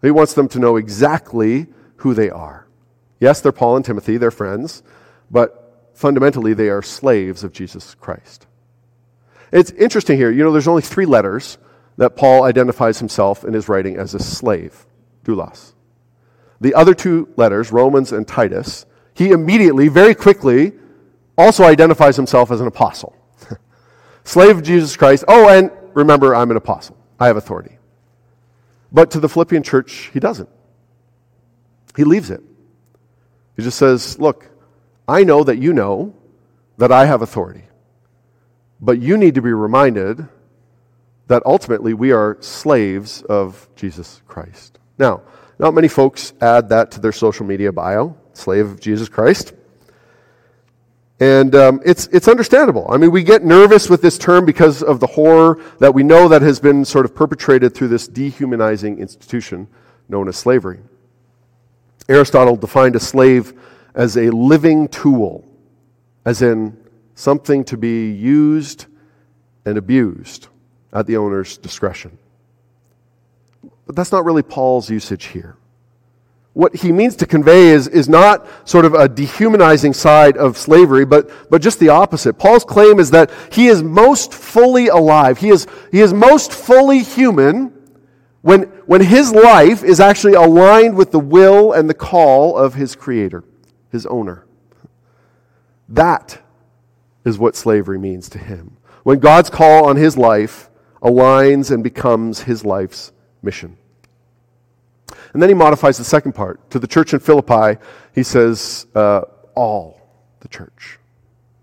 [0.00, 2.68] He wants them to know exactly who they are.
[3.18, 4.84] Yes, they're Paul and Timothy, they're friends,
[5.28, 8.46] but fundamentally they are slaves of Jesus Christ.
[9.52, 11.58] It's interesting here, you know, there's only three letters
[11.96, 14.86] that Paul identifies himself in his writing as a slave,
[15.24, 15.72] doulos.
[16.60, 20.72] The other two letters, Romans and Titus, he immediately, very quickly,
[21.36, 23.16] also identifies himself as an apostle.
[24.24, 25.24] slave of Jesus Christ.
[25.26, 27.78] Oh, and remember, I'm an apostle, I have authority.
[28.92, 30.48] But to the Philippian church, he doesn't.
[31.96, 32.42] He leaves it.
[33.56, 34.48] He just says, Look,
[35.08, 36.14] I know that you know
[36.78, 37.64] that I have authority.
[38.80, 40.26] But you need to be reminded
[41.26, 44.78] that ultimately we are slaves of Jesus Christ.
[44.98, 45.22] Now,
[45.58, 49.52] not many folks add that to their social media bio, slave of Jesus Christ.
[51.20, 52.86] And um, it's, it's understandable.
[52.90, 56.28] I mean, we get nervous with this term because of the horror that we know
[56.28, 59.68] that has been sort of perpetrated through this dehumanizing institution
[60.08, 60.80] known as slavery.
[62.08, 63.52] Aristotle defined a slave
[63.94, 65.46] as a living tool,
[66.24, 66.79] as in
[67.20, 68.86] something to be used
[69.64, 70.48] and abused
[70.92, 72.18] at the owner's discretion.
[73.86, 75.56] But that's not really Paul's usage here
[76.52, 81.04] what he means to convey is, is not sort of a dehumanizing side of slavery,
[81.04, 82.34] but, but just the opposite.
[82.34, 85.38] Paul's claim is that he is most fully alive.
[85.38, 87.72] He is, he is most fully human
[88.42, 92.96] when, when his life is actually aligned with the will and the call of his
[92.96, 93.44] creator,
[93.92, 94.44] his owner.
[95.88, 96.40] That
[97.24, 98.76] is what slavery means to him.
[99.02, 100.70] When God's call on his life
[101.02, 103.76] aligns and becomes his life's mission.
[105.32, 106.70] And then he modifies the second part.
[106.70, 107.80] To the church in Philippi,
[108.14, 109.22] he says, uh,
[109.54, 110.00] all
[110.40, 110.98] the church.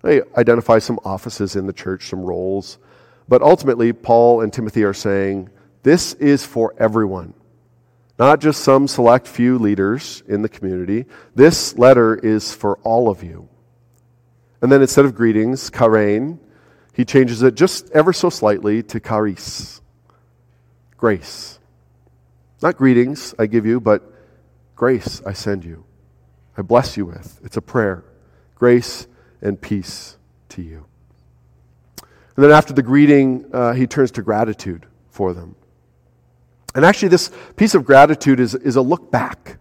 [0.04, 2.78] He identifies some offices in the church, some roles.
[3.28, 5.50] But ultimately, Paul and Timothy are saying,
[5.84, 7.34] this is for everyone,
[8.17, 11.06] not just some select few leaders in the community.
[11.36, 13.50] This letter is for all of you.
[14.62, 16.39] And then instead of greetings, chairein,
[16.93, 19.82] he changes it just ever so slightly to charis,
[20.98, 21.60] grace.
[22.62, 24.12] Not greetings I give you, but
[24.76, 25.86] grace I send you.
[26.58, 27.39] I bless you with.
[27.43, 28.04] It's a prayer.
[28.56, 29.08] Grace
[29.41, 30.17] and peace
[30.50, 30.86] to you.
[32.36, 35.56] And then after the greeting, uh, he turns to gratitude for them.
[36.74, 39.58] And actually, this piece of gratitude is, is a look back.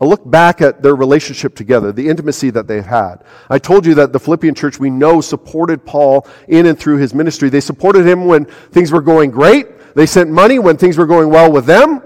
[0.00, 3.16] A look back at their relationship together, the intimacy that they've had.
[3.48, 7.14] I told you that the Philippian church we know supported Paul in and through his
[7.14, 7.48] ministry.
[7.48, 9.94] They supported him when things were going great.
[9.94, 12.02] They sent money when things were going well with them.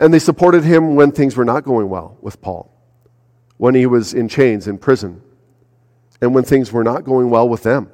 [0.00, 2.72] And they supported him when things were not going well with Paul,
[3.56, 5.22] when he was in chains in prison,
[6.20, 7.90] and when things were not going well with them.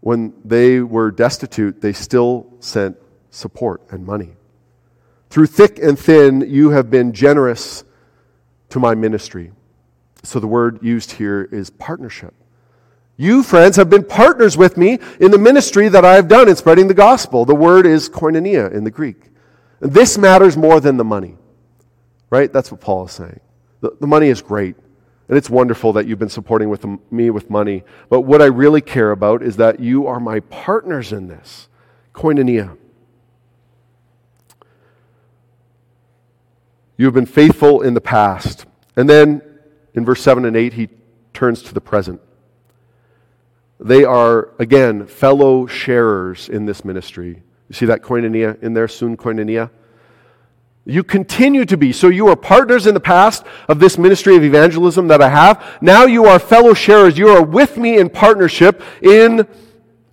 [0.00, 2.96] When they were destitute, they still sent
[3.30, 4.36] support and money.
[5.28, 7.84] Through thick and thin, you have been generous
[8.70, 9.52] to my ministry.
[10.22, 12.34] So the word used here is partnership.
[13.16, 16.56] You, friends, have been partners with me in the ministry that I have done in
[16.56, 17.44] spreading the gospel.
[17.44, 19.24] The word is koinonia in the Greek.
[19.80, 21.36] This matters more than the money,
[22.30, 22.52] right?
[22.52, 23.40] That's what Paul is saying.
[23.80, 24.76] The, the money is great,
[25.28, 27.82] and it's wonderful that you've been supporting with the, me with money.
[28.08, 31.68] But what I really care about is that you are my partners in this.
[32.14, 32.76] Koinonia.
[37.00, 38.66] You have been faithful in the past.
[38.94, 39.40] And then
[39.94, 40.90] in verse 7 and 8, he
[41.32, 42.20] turns to the present.
[43.78, 47.42] They are, again, fellow sharers in this ministry.
[47.70, 49.70] You see that koinonia in there, sun koinonia?
[50.84, 51.94] You continue to be.
[51.94, 55.78] So you are partners in the past of this ministry of evangelism that I have.
[55.80, 57.16] Now you are fellow sharers.
[57.16, 59.46] You are with me in partnership in,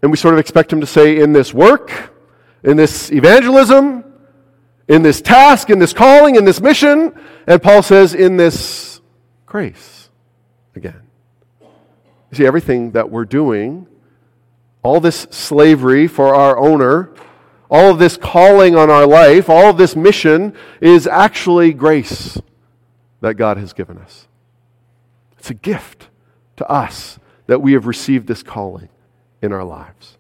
[0.02, 2.14] and we sort of expect him to say, in this work,
[2.64, 4.06] in this evangelism,
[4.88, 7.14] in this task, in this calling, in this mission.
[7.46, 9.02] And Paul says, in this
[9.46, 10.10] grace
[10.76, 11.02] again.
[11.62, 13.88] You see, everything that we're doing,
[14.84, 17.12] all this slavery for our owner,
[17.70, 22.40] all of this calling on our life, all of this mission is actually grace
[23.22, 24.28] that God has given us.
[25.38, 26.10] It's a gift
[26.58, 28.90] to us that we have received this calling
[29.42, 30.18] in our lives.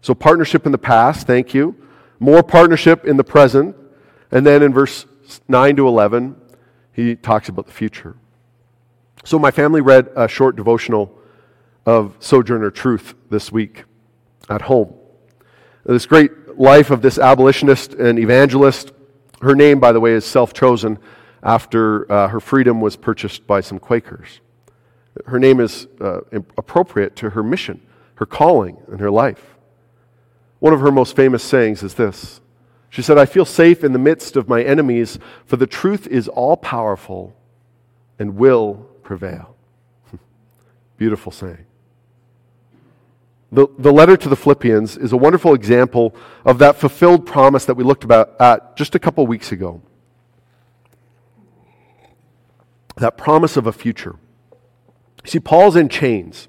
[0.00, 1.76] So, partnership in the past, thank you.
[2.20, 3.76] More partnership in the present.
[4.30, 5.06] And then in verse
[5.48, 6.36] 9 to 11,
[6.92, 8.16] he talks about the future.
[9.24, 11.16] So, my family read a short devotional
[11.86, 13.84] of Sojourner Truth this week.
[14.48, 14.94] at home.
[15.84, 18.92] This great life of this abolitionist and evangelist,
[19.42, 20.98] her name, by the way, is self chosen
[21.42, 24.40] after uh, her freedom was purchased by some Quakers.
[25.26, 26.20] Her name is uh,
[26.56, 27.80] appropriate to her mission,
[28.16, 29.57] her calling, and her life.
[30.60, 32.40] One of her most famous sayings is this
[32.90, 36.28] She said, I feel safe in the midst of my enemies, for the truth is
[36.28, 37.34] all powerful
[38.18, 39.54] and will prevail.
[40.96, 41.64] Beautiful saying.
[43.50, 47.74] The, the letter to the Philippians is a wonderful example of that fulfilled promise that
[47.74, 49.80] we looked about at just a couple weeks ago.
[52.96, 54.16] That promise of a future.
[55.24, 56.48] See, Paul's in chains.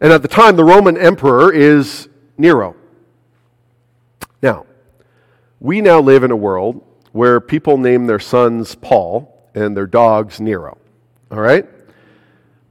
[0.00, 2.76] And at the time, the Roman emperor is Nero.
[4.42, 4.66] Now,
[5.60, 10.40] we now live in a world where people name their sons Paul and their dogs
[10.40, 10.78] Nero.
[11.30, 11.66] All right?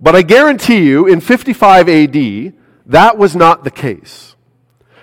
[0.02, 2.54] But I guarantee you, in 55 AD,
[2.88, 4.36] that was not the case.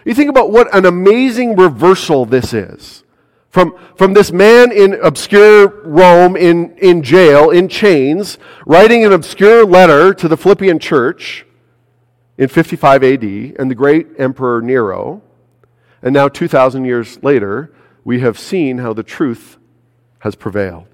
[0.05, 3.05] You think about what an amazing reversal this is.
[3.51, 9.65] From, from this man in obscure Rome, in, in jail, in chains, writing an obscure
[9.65, 11.47] letter to the Philippian church
[12.37, 15.23] in 55 AD, and the great Emperor Nero.
[16.03, 17.73] And now, 2,000 years later,
[18.05, 19.59] we have seen how the truth
[20.21, 20.87] has prevailed.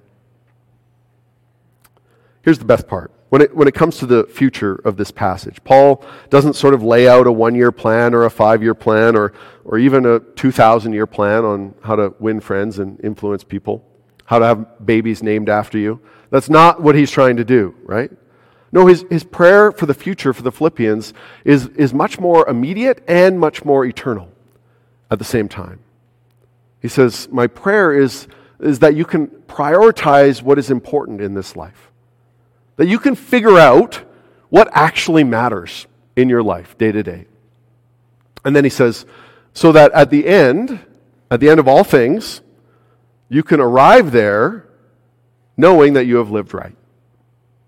[2.42, 5.62] Here's the best part when it, when it comes to the future of this passage.
[5.64, 9.16] Paul doesn't sort of lay out a one year plan or a five year plan
[9.16, 9.32] or,
[9.64, 13.84] or even a 2,000 year plan on how to win friends and influence people,
[14.26, 16.00] how to have babies named after you.
[16.30, 18.10] That's not what he's trying to do, right?
[18.72, 21.14] No, his, his prayer for the future for the Philippians
[21.44, 24.33] is, is much more immediate and much more eternal
[25.10, 25.80] at the same time.
[26.80, 28.28] He says, My prayer is,
[28.60, 31.90] is that you can prioritize what is important in this life
[32.76, 34.02] that you can figure out
[34.48, 35.86] what actually matters
[36.16, 37.26] in your life day to day.
[38.44, 39.06] And then he says,
[39.52, 40.80] so that at the end,
[41.30, 42.40] at the end of all things,
[43.28, 44.68] you can arrive there
[45.56, 46.76] knowing that you have lived right.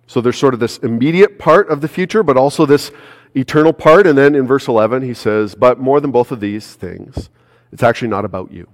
[0.06, 2.90] So there's sort of this immediate part of the future, but also this
[3.36, 4.06] eternal part.
[4.06, 7.30] And then in verse 11, he says, But more than both of these things,
[7.72, 8.68] it's actually not about you.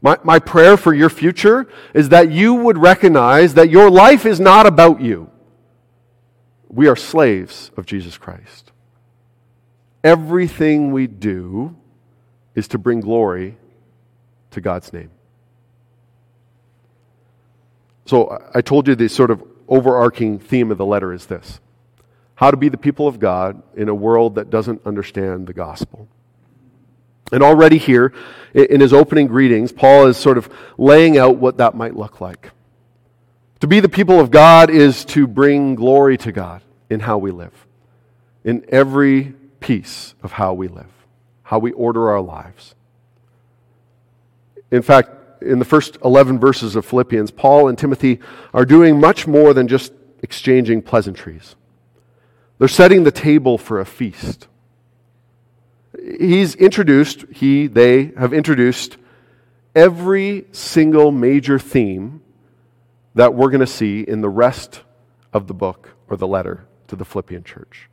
[0.00, 4.38] My, my prayer for your future is that you would recognize that your life is
[4.38, 5.30] not about you.
[6.68, 8.70] We are slaves of Jesus Christ.
[10.04, 11.76] Everything we do
[12.54, 13.56] is to bring glory
[14.52, 15.10] to God's name.
[18.06, 21.60] So I told you the sort of overarching theme of the letter is this
[22.38, 26.06] how to be the people of God in a world that doesn't understand the gospel.
[27.32, 28.12] And already here,
[28.54, 30.48] in his opening greetings, Paul is sort of
[30.78, 32.52] laying out what that might look like.
[33.58, 37.32] To be the people of God is to bring glory to God in how we
[37.32, 37.66] live,
[38.44, 40.92] in every piece of how we live,
[41.42, 42.76] how we order our lives.
[44.70, 48.20] In fact, in the first 11 verses of Philippians, Paul and Timothy
[48.54, 51.56] are doing much more than just exchanging pleasantries.
[52.58, 54.48] They're setting the table for a feast
[56.18, 58.96] he's introduced, he, they have introduced
[59.74, 62.22] every single major theme
[63.14, 64.82] that we're going to see in the rest
[65.32, 67.88] of the book or the letter to the Philippian church.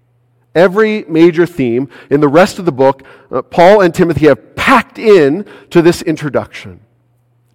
[0.54, 4.98] Every major theme in the rest of the book, uh, Paul and Timothy have packed
[4.98, 6.80] in to this introduction,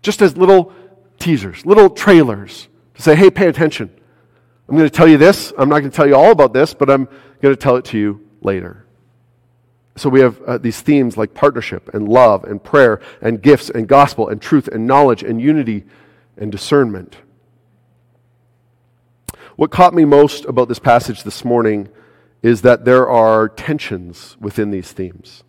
[0.02, 0.72] just as little
[1.18, 3.90] teasers, little trailers to say, hey, pay attention.
[4.70, 5.52] I'm going to tell you this.
[5.58, 7.06] I'm not going to tell you all about this, but I'm
[7.42, 8.86] going to tell it to you later.
[9.96, 13.88] So we have uh, these themes like partnership and love and prayer and gifts and
[13.88, 15.86] gospel and truth and knowledge and unity
[16.36, 17.16] and discernment.
[19.56, 21.88] What caught me most about this passage this morning
[22.40, 25.42] is that there are tensions within these themes.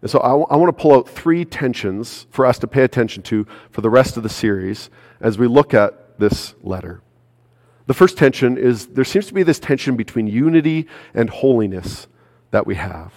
[0.00, 2.84] And so I, w- I want to pull out three tensions for us to pay
[2.84, 4.88] attention to for the rest of the series
[5.20, 7.02] as we look at this letter.
[7.90, 12.06] The first tension is there seems to be this tension between unity and holiness
[12.52, 13.12] that we have.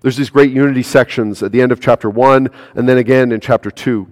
[0.00, 3.38] There's these great unity sections at the end of chapter 1 and then again in
[3.38, 4.10] chapter 2.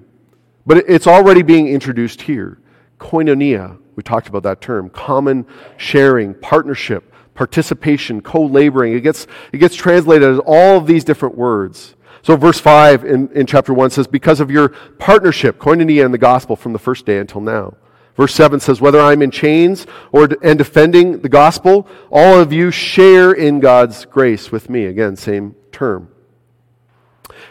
[0.64, 2.60] But it's already being introduced here.
[3.00, 5.44] Koinonia, we talked about that term, common
[5.76, 8.92] sharing, partnership, participation, co laboring.
[8.92, 11.96] It gets, it gets translated as all of these different words.
[12.22, 16.16] So, verse 5 in, in chapter 1 says, Because of your partnership, koinonia in the
[16.16, 17.74] gospel from the first day until now.
[18.16, 22.70] Verse 7 says, Whether I'm in chains or and defending the gospel, all of you
[22.70, 24.86] share in God's grace with me.
[24.86, 26.10] Again, same term.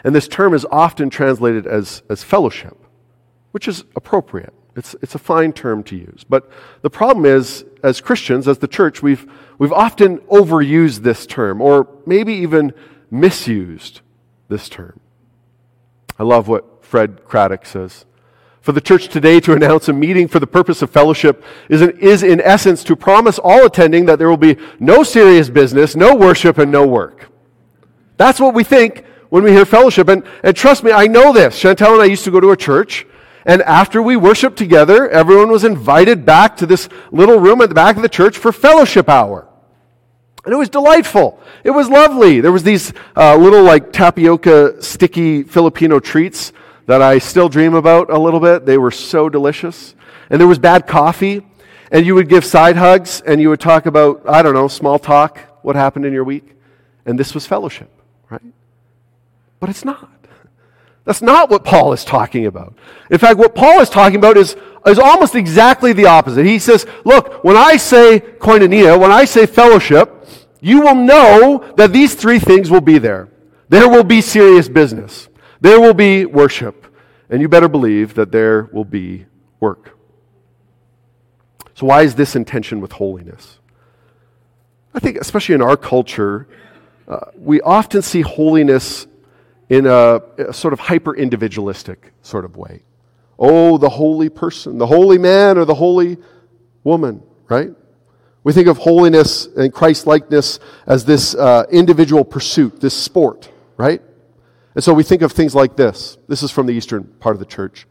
[0.02, 2.76] And this term is often translated as, as fellowship,
[3.52, 4.52] which is appropriate.
[4.74, 6.24] It's, it's a fine term to use.
[6.28, 6.50] But
[6.82, 11.88] the problem is, as Christians, as the church, we've, we've often overused this term, or
[12.04, 12.74] maybe even
[13.10, 14.00] misused
[14.48, 15.00] this term.
[16.18, 18.04] I love what Fred Craddock says.
[18.66, 21.96] For the church today to announce a meeting for the purpose of fellowship is, an,
[22.00, 26.16] is in essence to promise all attending that there will be no serious business, no
[26.16, 27.30] worship, and no work.
[28.16, 30.08] That's what we think when we hear fellowship.
[30.08, 31.62] And, and trust me, I know this.
[31.62, 33.06] Chantel and I used to go to a church,
[33.44, 37.74] and after we worshiped together, everyone was invited back to this little room at the
[37.76, 39.46] back of the church for fellowship hour.
[40.44, 41.38] And it was delightful.
[41.62, 42.40] It was lovely.
[42.40, 46.52] There was these uh, little like tapioca sticky Filipino treats
[46.86, 48.64] that I still dream about a little bit.
[48.64, 49.94] They were so delicious.
[50.30, 51.46] And there was bad coffee.
[51.92, 54.98] And you would give side hugs and you would talk about, I don't know, small
[54.98, 56.54] talk, what happened in your week.
[57.04, 57.88] And this was fellowship,
[58.28, 58.42] right?
[59.60, 60.10] But it's not.
[61.04, 62.74] That's not what Paul is talking about.
[63.10, 66.44] In fact, what Paul is talking about is, is almost exactly the opposite.
[66.44, 70.26] He says, look, when I say koinonia, when I say fellowship,
[70.60, 73.28] you will know that these three things will be there.
[73.68, 75.28] There will be serious business.
[75.66, 76.86] There will be worship.
[77.28, 79.26] And you better believe that there will be
[79.58, 79.98] work.
[81.74, 83.58] So, why is this intention with holiness?
[84.94, 86.46] I think, especially in our culture,
[87.08, 89.08] uh, we often see holiness
[89.68, 92.84] in a, a sort of hyper individualistic sort of way.
[93.36, 96.16] Oh, the holy person, the holy man, or the holy
[96.84, 97.70] woman, right?
[98.44, 104.00] We think of holiness and Christ likeness as this uh, individual pursuit, this sport, right?
[104.76, 106.18] And so we think of things like this.
[106.28, 107.86] This is from the eastern part of the church.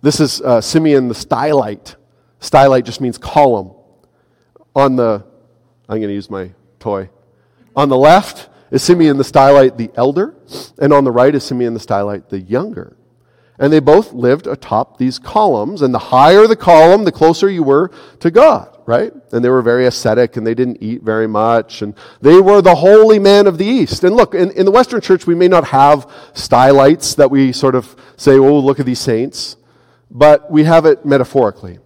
[0.00, 1.96] This is uh, Simeon the stylite.
[2.40, 3.72] Stylite just means column.
[4.74, 5.22] On the,
[5.90, 7.10] I'm going to use my toy.
[7.76, 10.34] On the left is Simeon the stylite, the elder,
[10.78, 12.96] and on the right is Simeon the stylite, the younger.
[13.58, 17.62] And they both lived atop these columns, and the higher the column, the closer you
[17.62, 17.90] were
[18.20, 19.12] to God right?
[19.32, 21.82] And they were very ascetic and they didn't eat very much.
[21.82, 24.04] And they were the holy man of the East.
[24.04, 27.74] And look, in, in the Western church, we may not have stylites that we sort
[27.74, 29.56] of say, oh, look at these saints.
[30.10, 31.78] But we have it metaphorically.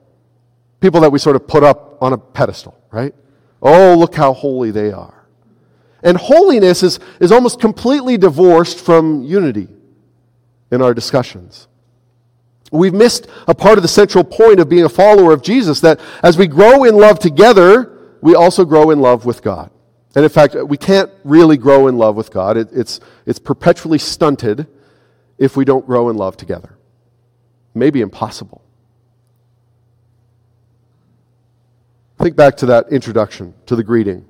[0.81, 3.15] People that we sort of put up on a pedestal, right?
[3.63, 5.27] Oh, look how holy they are.
[6.03, 9.69] And holiness is, is almost completely divorced from unity
[10.71, 11.69] in our discussions.
[12.73, 16.01] We've missed a part of the central point of being a follower of Jesus that
[16.23, 19.71] as we grow in love together, we also grow in love with God.
[20.15, 22.57] And in fact, we can't really grow in love with God.
[22.57, 24.67] It, it's, it's perpetually stunted
[25.39, 26.77] if we don't grow in love together.
[27.75, 28.63] Maybe impossible.
[32.19, 34.25] Think back to that introduction, to the greeting.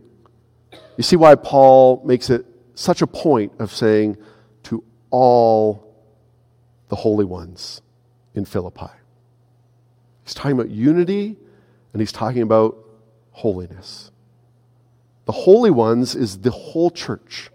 [0.96, 4.16] You see why Paul makes it such a point of saying
[4.64, 5.85] to all
[6.88, 7.82] the holy ones
[8.34, 8.90] in Philippi.
[10.24, 11.36] He's talking about unity
[11.92, 12.76] and he's talking about
[13.30, 14.10] holiness.
[15.24, 17.50] The holy ones is the whole church,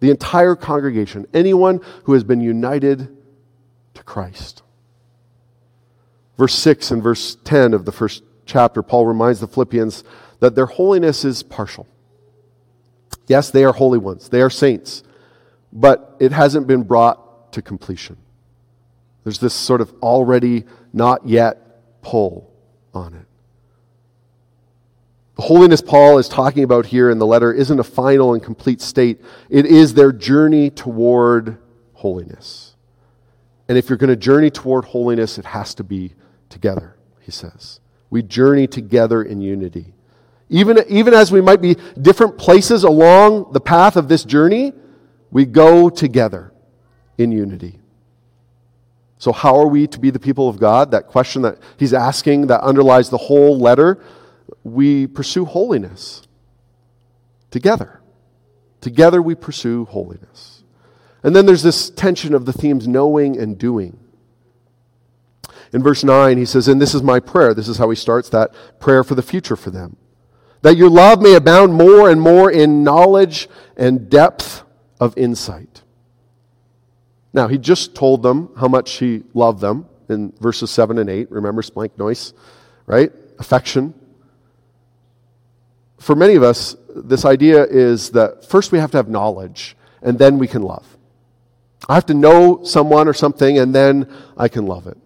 [0.00, 3.16] the entire congregation, anyone who has been united
[3.94, 4.62] to Christ.
[6.38, 10.04] Verse 6 and verse 10 of the first chapter, Paul reminds the Philippians
[10.38, 11.86] that their holiness is partial.
[13.26, 15.02] Yes, they are holy ones, they are saints,
[15.72, 18.16] but it hasn't been brought to completion.
[19.24, 22.50] There's this sort of already not yet pull
[22.94, 23.26] on it.
[25.36, 28.80] The holiness Paul is talking about here in the letter isn't a final and complete
[28.80, 31.56] state, it is their journey toward
[31.94, 32.74] holiness.
[33.68, 36.14] And if you're going to journey toward holiness, it has to be
[36.50, 37.80] together, he says.
[38.10, 39.94] We journey together in unity.
[40.50, 44.74] Even, even as we might be different places along the path of this journey,
[45.30, 46.52] we go together
[47.16, 47.79] in unity.
[49.20, 50.92] So, how are we to be the people of God?
[50.92, 54.02] That question that he's asking that underlies the whole letter.
[54.64, 56.22] We pursue holiness
[57.50, 58.00] together.
[58.80, 60.64] Together we pursue holiness.
[61.22, 63.98] And then there's this tension of the themes knowing and doing.
[65.74, 67.52] In verse 9, he says, And this is my prayer.
[67.52, 69.98] This is how he starts that prayer for the future for them.
[70.62, 74.62] That your love may abound more and more in knowledge and depth
[74.98, 75.82] of insight
[77.32, 81.30] now, he just told them how much he loved them in verses 7 and 8.
[81.30, 82.32] Remember splanchnois,
[82.86, 83.12] right?
[83.38, 83.94] Affection.
[85.98, 90.18] For many of us, this idea is that first we have to have knowledge, and
[90.18, 90.96] then we can love.
[91.88, 94.98] I have to know someone or something, and then I can love it.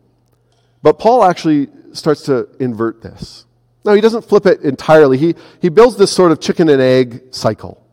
[0.82, 3.44] But Paul actually starts to invert this.
[3.84, 5.18] Now, he doesn't flip it entirely.
[5.18, 7.86] He, he builds this sort of chicken and egg cycle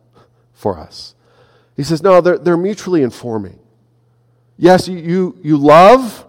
[0.53, 1.15] for us.
[1.75, 3.59] He says, no, they're, they're mutually informing.
[4.57, 6.27] Yes, you, you, love,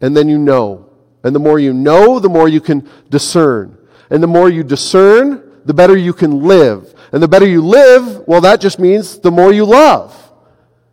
[0.00, 0.90] and then you know.
[1.22, 3.76] And the more you know, the more you can discern.
[4.10, 6.94] And the more you discern, the better you can live.
[7.12, 10.32] And the better you live, well, that just means the more you love.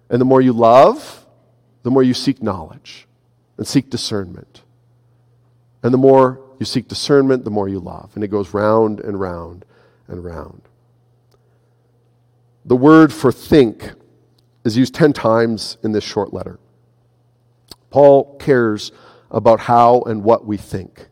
[0.10, 1.26] And the more you love,
[1.84, 3.08] the more you seek knowledge
[3.58, 4.64] and seek discernment.
[5.84, 8.12] And the more you seek discernment, the more you love.
[8.16, 9.66] And it goes round and round
[10.08, 10.62] and round.
[12.66, 13.94] The word for think
[14.66, 16.60] is used 10 times in this short letter.
[17.92, 18.92] Paul cares
[19.32, 21.08] about how and what we think.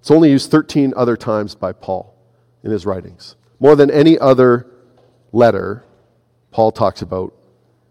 [0.00, 2.16] It's only used 13 other times by Paul
[2.64, 3.36] in his writings.
[3.60, 4.66] More than any other
[5.32, 5.84] letter,
[6.50, 7.34] Paul talks about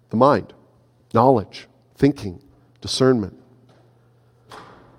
[0.10, 0.54] the mind,
[1.14, 2.42] knowledge, thinking,
[2.82, 3.40] discernment.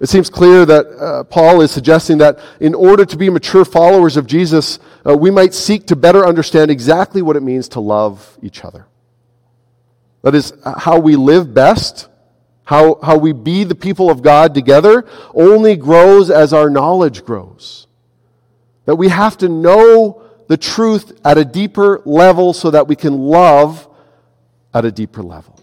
[0.00, 4.16] It seems clear that uh, Paul is suggesting that in order to be mature followers
[4.16, 8.38] of Jesus, uh, we might seek to better understand exactly what it means to love
[8.42, 8.86] each other.
[10.24, 12.08] That is, how we live best,
[12.64, 15.04] how, how we be the people of God together,
[15.34, 17.86] only grows as our knowledge grows.
[18.86, 23.18] That we have to know the truth at a deeper level so that we can
[23.18, 23.86] love
[24.72, 25.60] at a deeper level.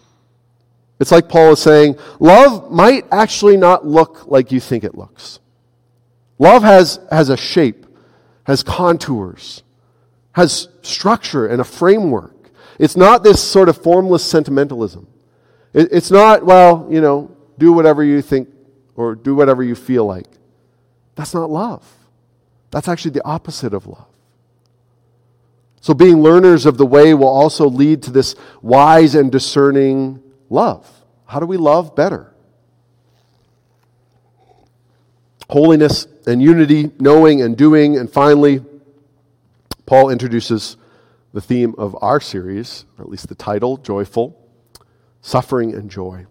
[1.00, 5.40] It's like Paul is saying love might actually not look like you think it looks.
[6.38, 7.84] Love has, has a shape,
[8.44, 9.64] has contours,
[10.32, 12.31] has structure and a framework.
[12.82, 15.06] It's not this sort of formless sentimentalism.
[15.72, 18.48] It, it's not, well, you know, do whatever you think
[18.96, 20.26] or do whatever you feel like.
[21.14, 21.88] That's not love.
[22.72, 24.08] That's actually the opposite of love.
[25.80, 30.20] So, being learners of the way will also lead to this wise and discerning
[30.50, 30.90] love.
[31.26, 32.34] How do we love better?
[35.48, 38.60] Holiness and unity, knowing and doing, and finally,
[39.86, 40.76] Paul introduces
[41.32, 44.38] the theme of our series, or at least the title, Joyful,
[45.20, 46.26] Suffering and Joy.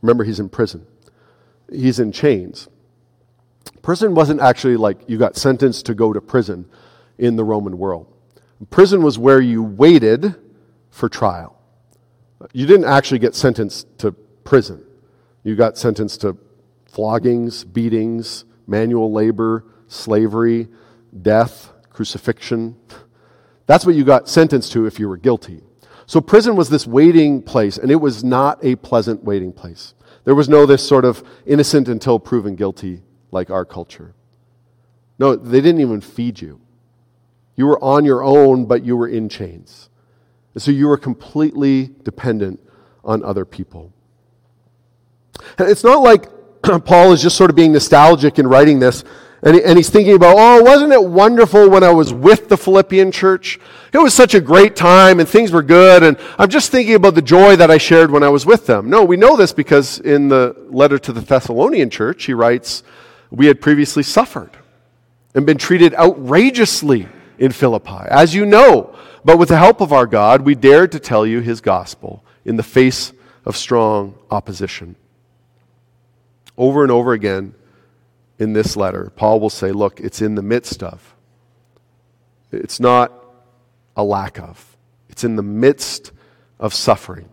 [0.00, 0.86] Remember, he's in prison,
[1.70, 2.68] he's in chains.
[3.82, 6.66] Prison wasn't actually like you got sentenced to go to prison
[7.18, 8.06] in the Roman world.
[8.70, 10.36] Prison was where you waited
[10.90, 11.58] for trial.
[12.52, 14.84] You didn't actually get sentenced to prison.
[15.42, 16.36] You got sentenced to
[16.86, 20.68] floggings, beatings, manual labor, slavery,
[21.22, 22.76] death, crucifixion.
[23.66, 25.62] That's what you got sentenced to if you were guilty.
[26.06, 29.94] So prison was this waiting place, and it was not a pleasant waiting place.
[30.24, 34.14] There was no this sort of innocent until proven guilty like our culture.
[35.18, 36.60] No, they didn't even feed you.
[37.56, 39.88] You were on your own, but you were in chains.
[40.54, 42.60] And so you were completely dependent
[43.04, 43.92] on other people.
[45.58, 46.26] And it's not like
[46.84, 49.04] Paul is just sort of being nostalgic in writing this,
[49.44, 53.10] and, and he's thinking about, oh, wasn't it wonderful when I was with the Philippian
[53.10, 53.58] church?
[53.92, 57.16] It was such a great time, and things were good, and I'm just thinking about
[57.16, 58.88] the joy that I shared when I was with them.
[58.88, 62.84] No, we know this because in the letter to the Thessalonian church, he writes,
[63.30, 64.50] we had previously suffered
[65.34, 68.94] and been treated outrageously in Philippi, as you know.
[69.24, 72.56] But with the help of our God, we dared to tell you his gospel in
[72.56, 73.12] the face
[73.44, 74.94] of strong opposition.
[76.56, 77.54] Over and over again
[78.42, 81.14] in this letter, Paul will say, Look, it's in the midst of.
[82.50, 83.12] It's not
[83.96, 84.76] a lack of.
[85.08, 86.10] It's in the midst
[86.58, 87.28] of suffering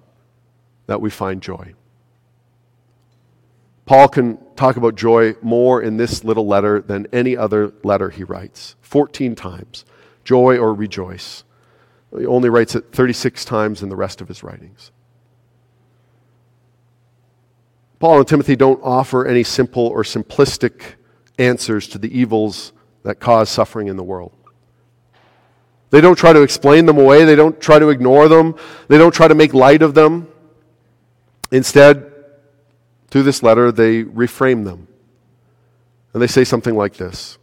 [0.85, 1.73] that we find joy.
[3.85, 8.23] Paul can talk about joy more in this little letter than any other letter he
[8.23, 9.85] writes 14 times
[10.23, 11.43] joy or rejoice.
[12.15, 14.91] He only writes it 36 times in the rest of his writings.
[17.97, 20.97] Paul and Timothy don't offer any simple or simplistic
[21.39, 22.73] answers to the evils
[23.03, 24.31] that cause suffering in the world.
[25.89, 28.55] They don't try to explain them away, they don't try to ignore them,
[28.87, 30.27] they don't try to make light of them.
[31.51, 32.11] Instead,
[33.07, 34.87] through this letter, they reframe them.
[36.13, 37.37] And they say something like this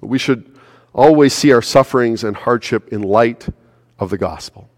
[0.00, 0.58] We should
[0.92, 3.48] always see our sufferings and hardship in light
[3.98, 4.68] of the gospel,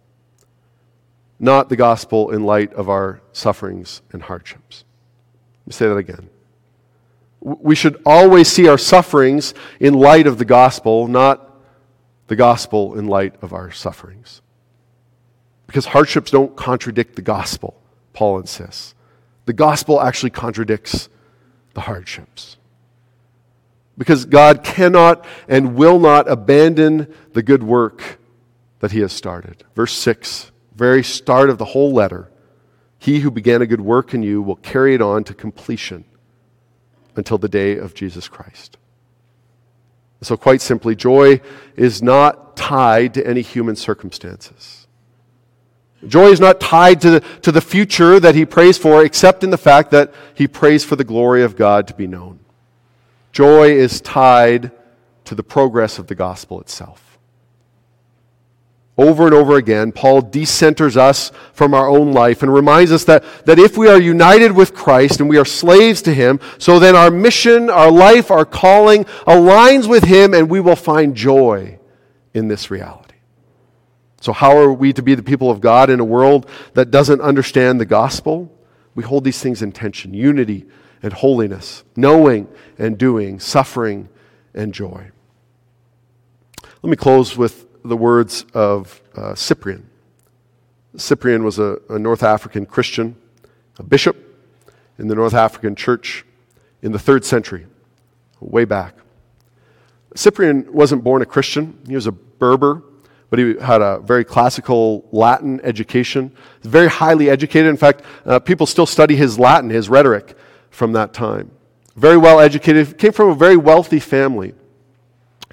[1.38, 4.84] not the gospel in light of our sufferings and hardships.
[5.62, 6.30] Let me say that again.
[7.47, 11.49] We should always see our sufferings in light of the gospel, not
[12.26, 14.42] the gospel in light of our sufferings.
[15.68, 17.80] Because hardships don't contradict the gospel,
[18.12, 18.97] Paul insists.
[19.44, 21.09] The gospel actually contradicts
[21.74, 22.57] the hardships
[23.97, 28.18] because God cannot and will not abandon the good work
[28.80, 29.62] that he has started.
[29.76, 32.28] Verse 6, very start of the whole letter.
[32.99, 36.05] He who began a good work in you will carry it on to completion
[37.16, 38.76] until the day of Jesus Christ.
[40.22, 41.40] So, quite simply, joy
[41.76, 44.86] is not tied to any human circumstances.
[46.06, 49.50] Joy is not tied to the, to the future that he prays for, except in
[49.50, 52.38] the fact that he prays for the glory of God to be known.
[53.32, 54.70] Joy is tied
[55.24, 57.18] to the progress of the gospel itself.
[58.99, 63.24] Over and over again, Paul decenters us from our own life and reminds us that,
[63.44, 66.97] that if we are united with Christ and we are slaves to Him, so then
[66.97, 71.78] our mission, our life, our calling aligns with Him and we will find joy
[72.32, 73.16] in this reality.
[74.22, 77.20] So, how are we to be the people of God in a world that doesn't
[77.20, 78.51] understand the gospel?
[78.94, 80.64] We hold these things in tension unity
[81.03, 84.09] and holiness, knowing and doing, suffering
[84.55, 85.11] and joy.
[86.82, 89.89] Let me close with the words of uh, Cyprian.
[90.97, 93.16] Cyprian was a, a North African Christian,
[93.78, 94.16] a bishop
[94.99, 96.24] in the North African church
[96.82, 97.66] in the third century,
[98.41, 98.95] way back.
[100.14, 102.82] Cyprian wasn't born a Christian, he was a Berber,
[103.28, 106.32] but he had a very classical Latin education.
[106.62, 107.68] Very highly educated.
[107.68, 110.37] In fact, uh, people still study his Latin, his rhetoric
[110.70, 111.51] from that time.
[111.97, 114.55] Very well educated, came from a very wealthy family.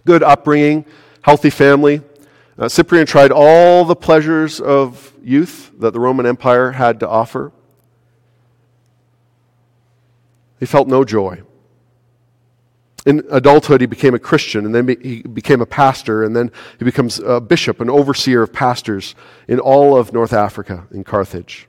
[0.06, 0.86] Good upbringing,
[1.22, 2.02] healthy family.
[2.58, 7.52] Uh, Cyprian tried all the pleasures of youth that the Roman Empire had to offer.
[10.60, 11.42] He felt no joy.
[13.06, 16.86] In adulthood, he became a Christian, and then he became a pastor, and then he
[16.86, 19.14] becomes a bishop, an overseer of pastors
[19.48, 21.68] in all of North Africa, in Carthage.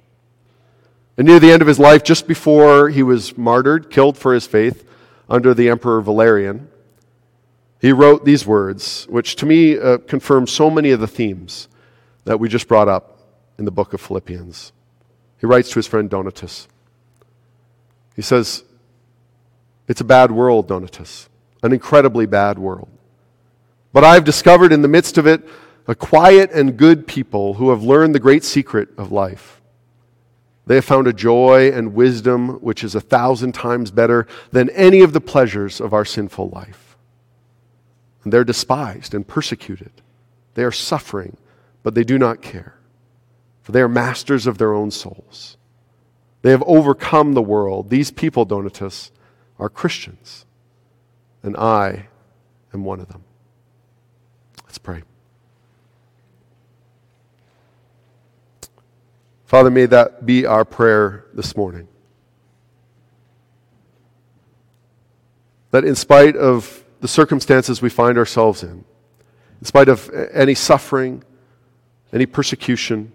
[1.17, 4.47] And near the end of his life, just before he was martyred, killed for his
[4.47, 4.89] faith
[5.29, 6.69] under the Emperor Valerian,
[7.85, 11.69] he wrote these words, which to me uh, confirm so many of the themes
[12.25, 13.19] that we just brought up
[13.59, 14.73] in the book of Philippians.
[15.37, 16.67] He writes to his friend Donatus.
[18.17, 18.65] He says,
[19.87, 21.29] It's a bad world, Donatus,
[21.63, 22.89] an incredibly bad world.
[23.93, 25.47] But I've discovered in the midst of it
[25.87, 29.61] a quiet and good people who have learned the great secret of life.
[30.65, 35.03] They have found a joy and wisdom which is a thousand times better than any
[35.03, 36.84] of the pleasures of our sinful life.
[38.25, 39.93] And they're despised and persecuted.
[40.55, 41.37] They are suffering,
[41.83, 42.75] but they do not care,
[43.63, 45.59] for they are masters of their own souls.
[46.43, 47.91] They have overcome the world.
[47.91, 49.11] These people, Donatus,
[49.59, 50.47] are Christians,
[51.43, 52.09] and I
[52.73, 53.25] am one of them.
[54.65, 55.03] Let's pray.
[59.45, 61.89] Father, may that be our prayer this morning.
[65.71, 68.83] That in spite of the circumstances we find ourselves in,
[69.61, 71.23] in spite of any suffering,
[72.15, 73.13] any persecution,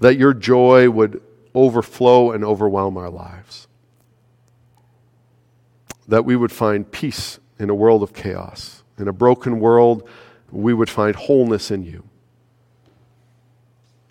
[0.00, 1.22] that your joy would
[1.54, 3.68] overflow and overwhelm our lives.
[6.06, 8.82] That we would find peace in a world of chaos.
[8.98, 10.06] In a broken world,
[10.50, 12.04] we would find wholeness in you.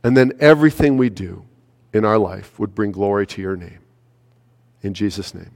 [0.03, 1.45] And then everything we do
[1.93, 3.81] in our life would bring glory to your name.
[4.81, 5.51] In Jesus' name,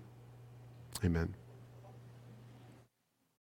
[1.03, 1.33] amen.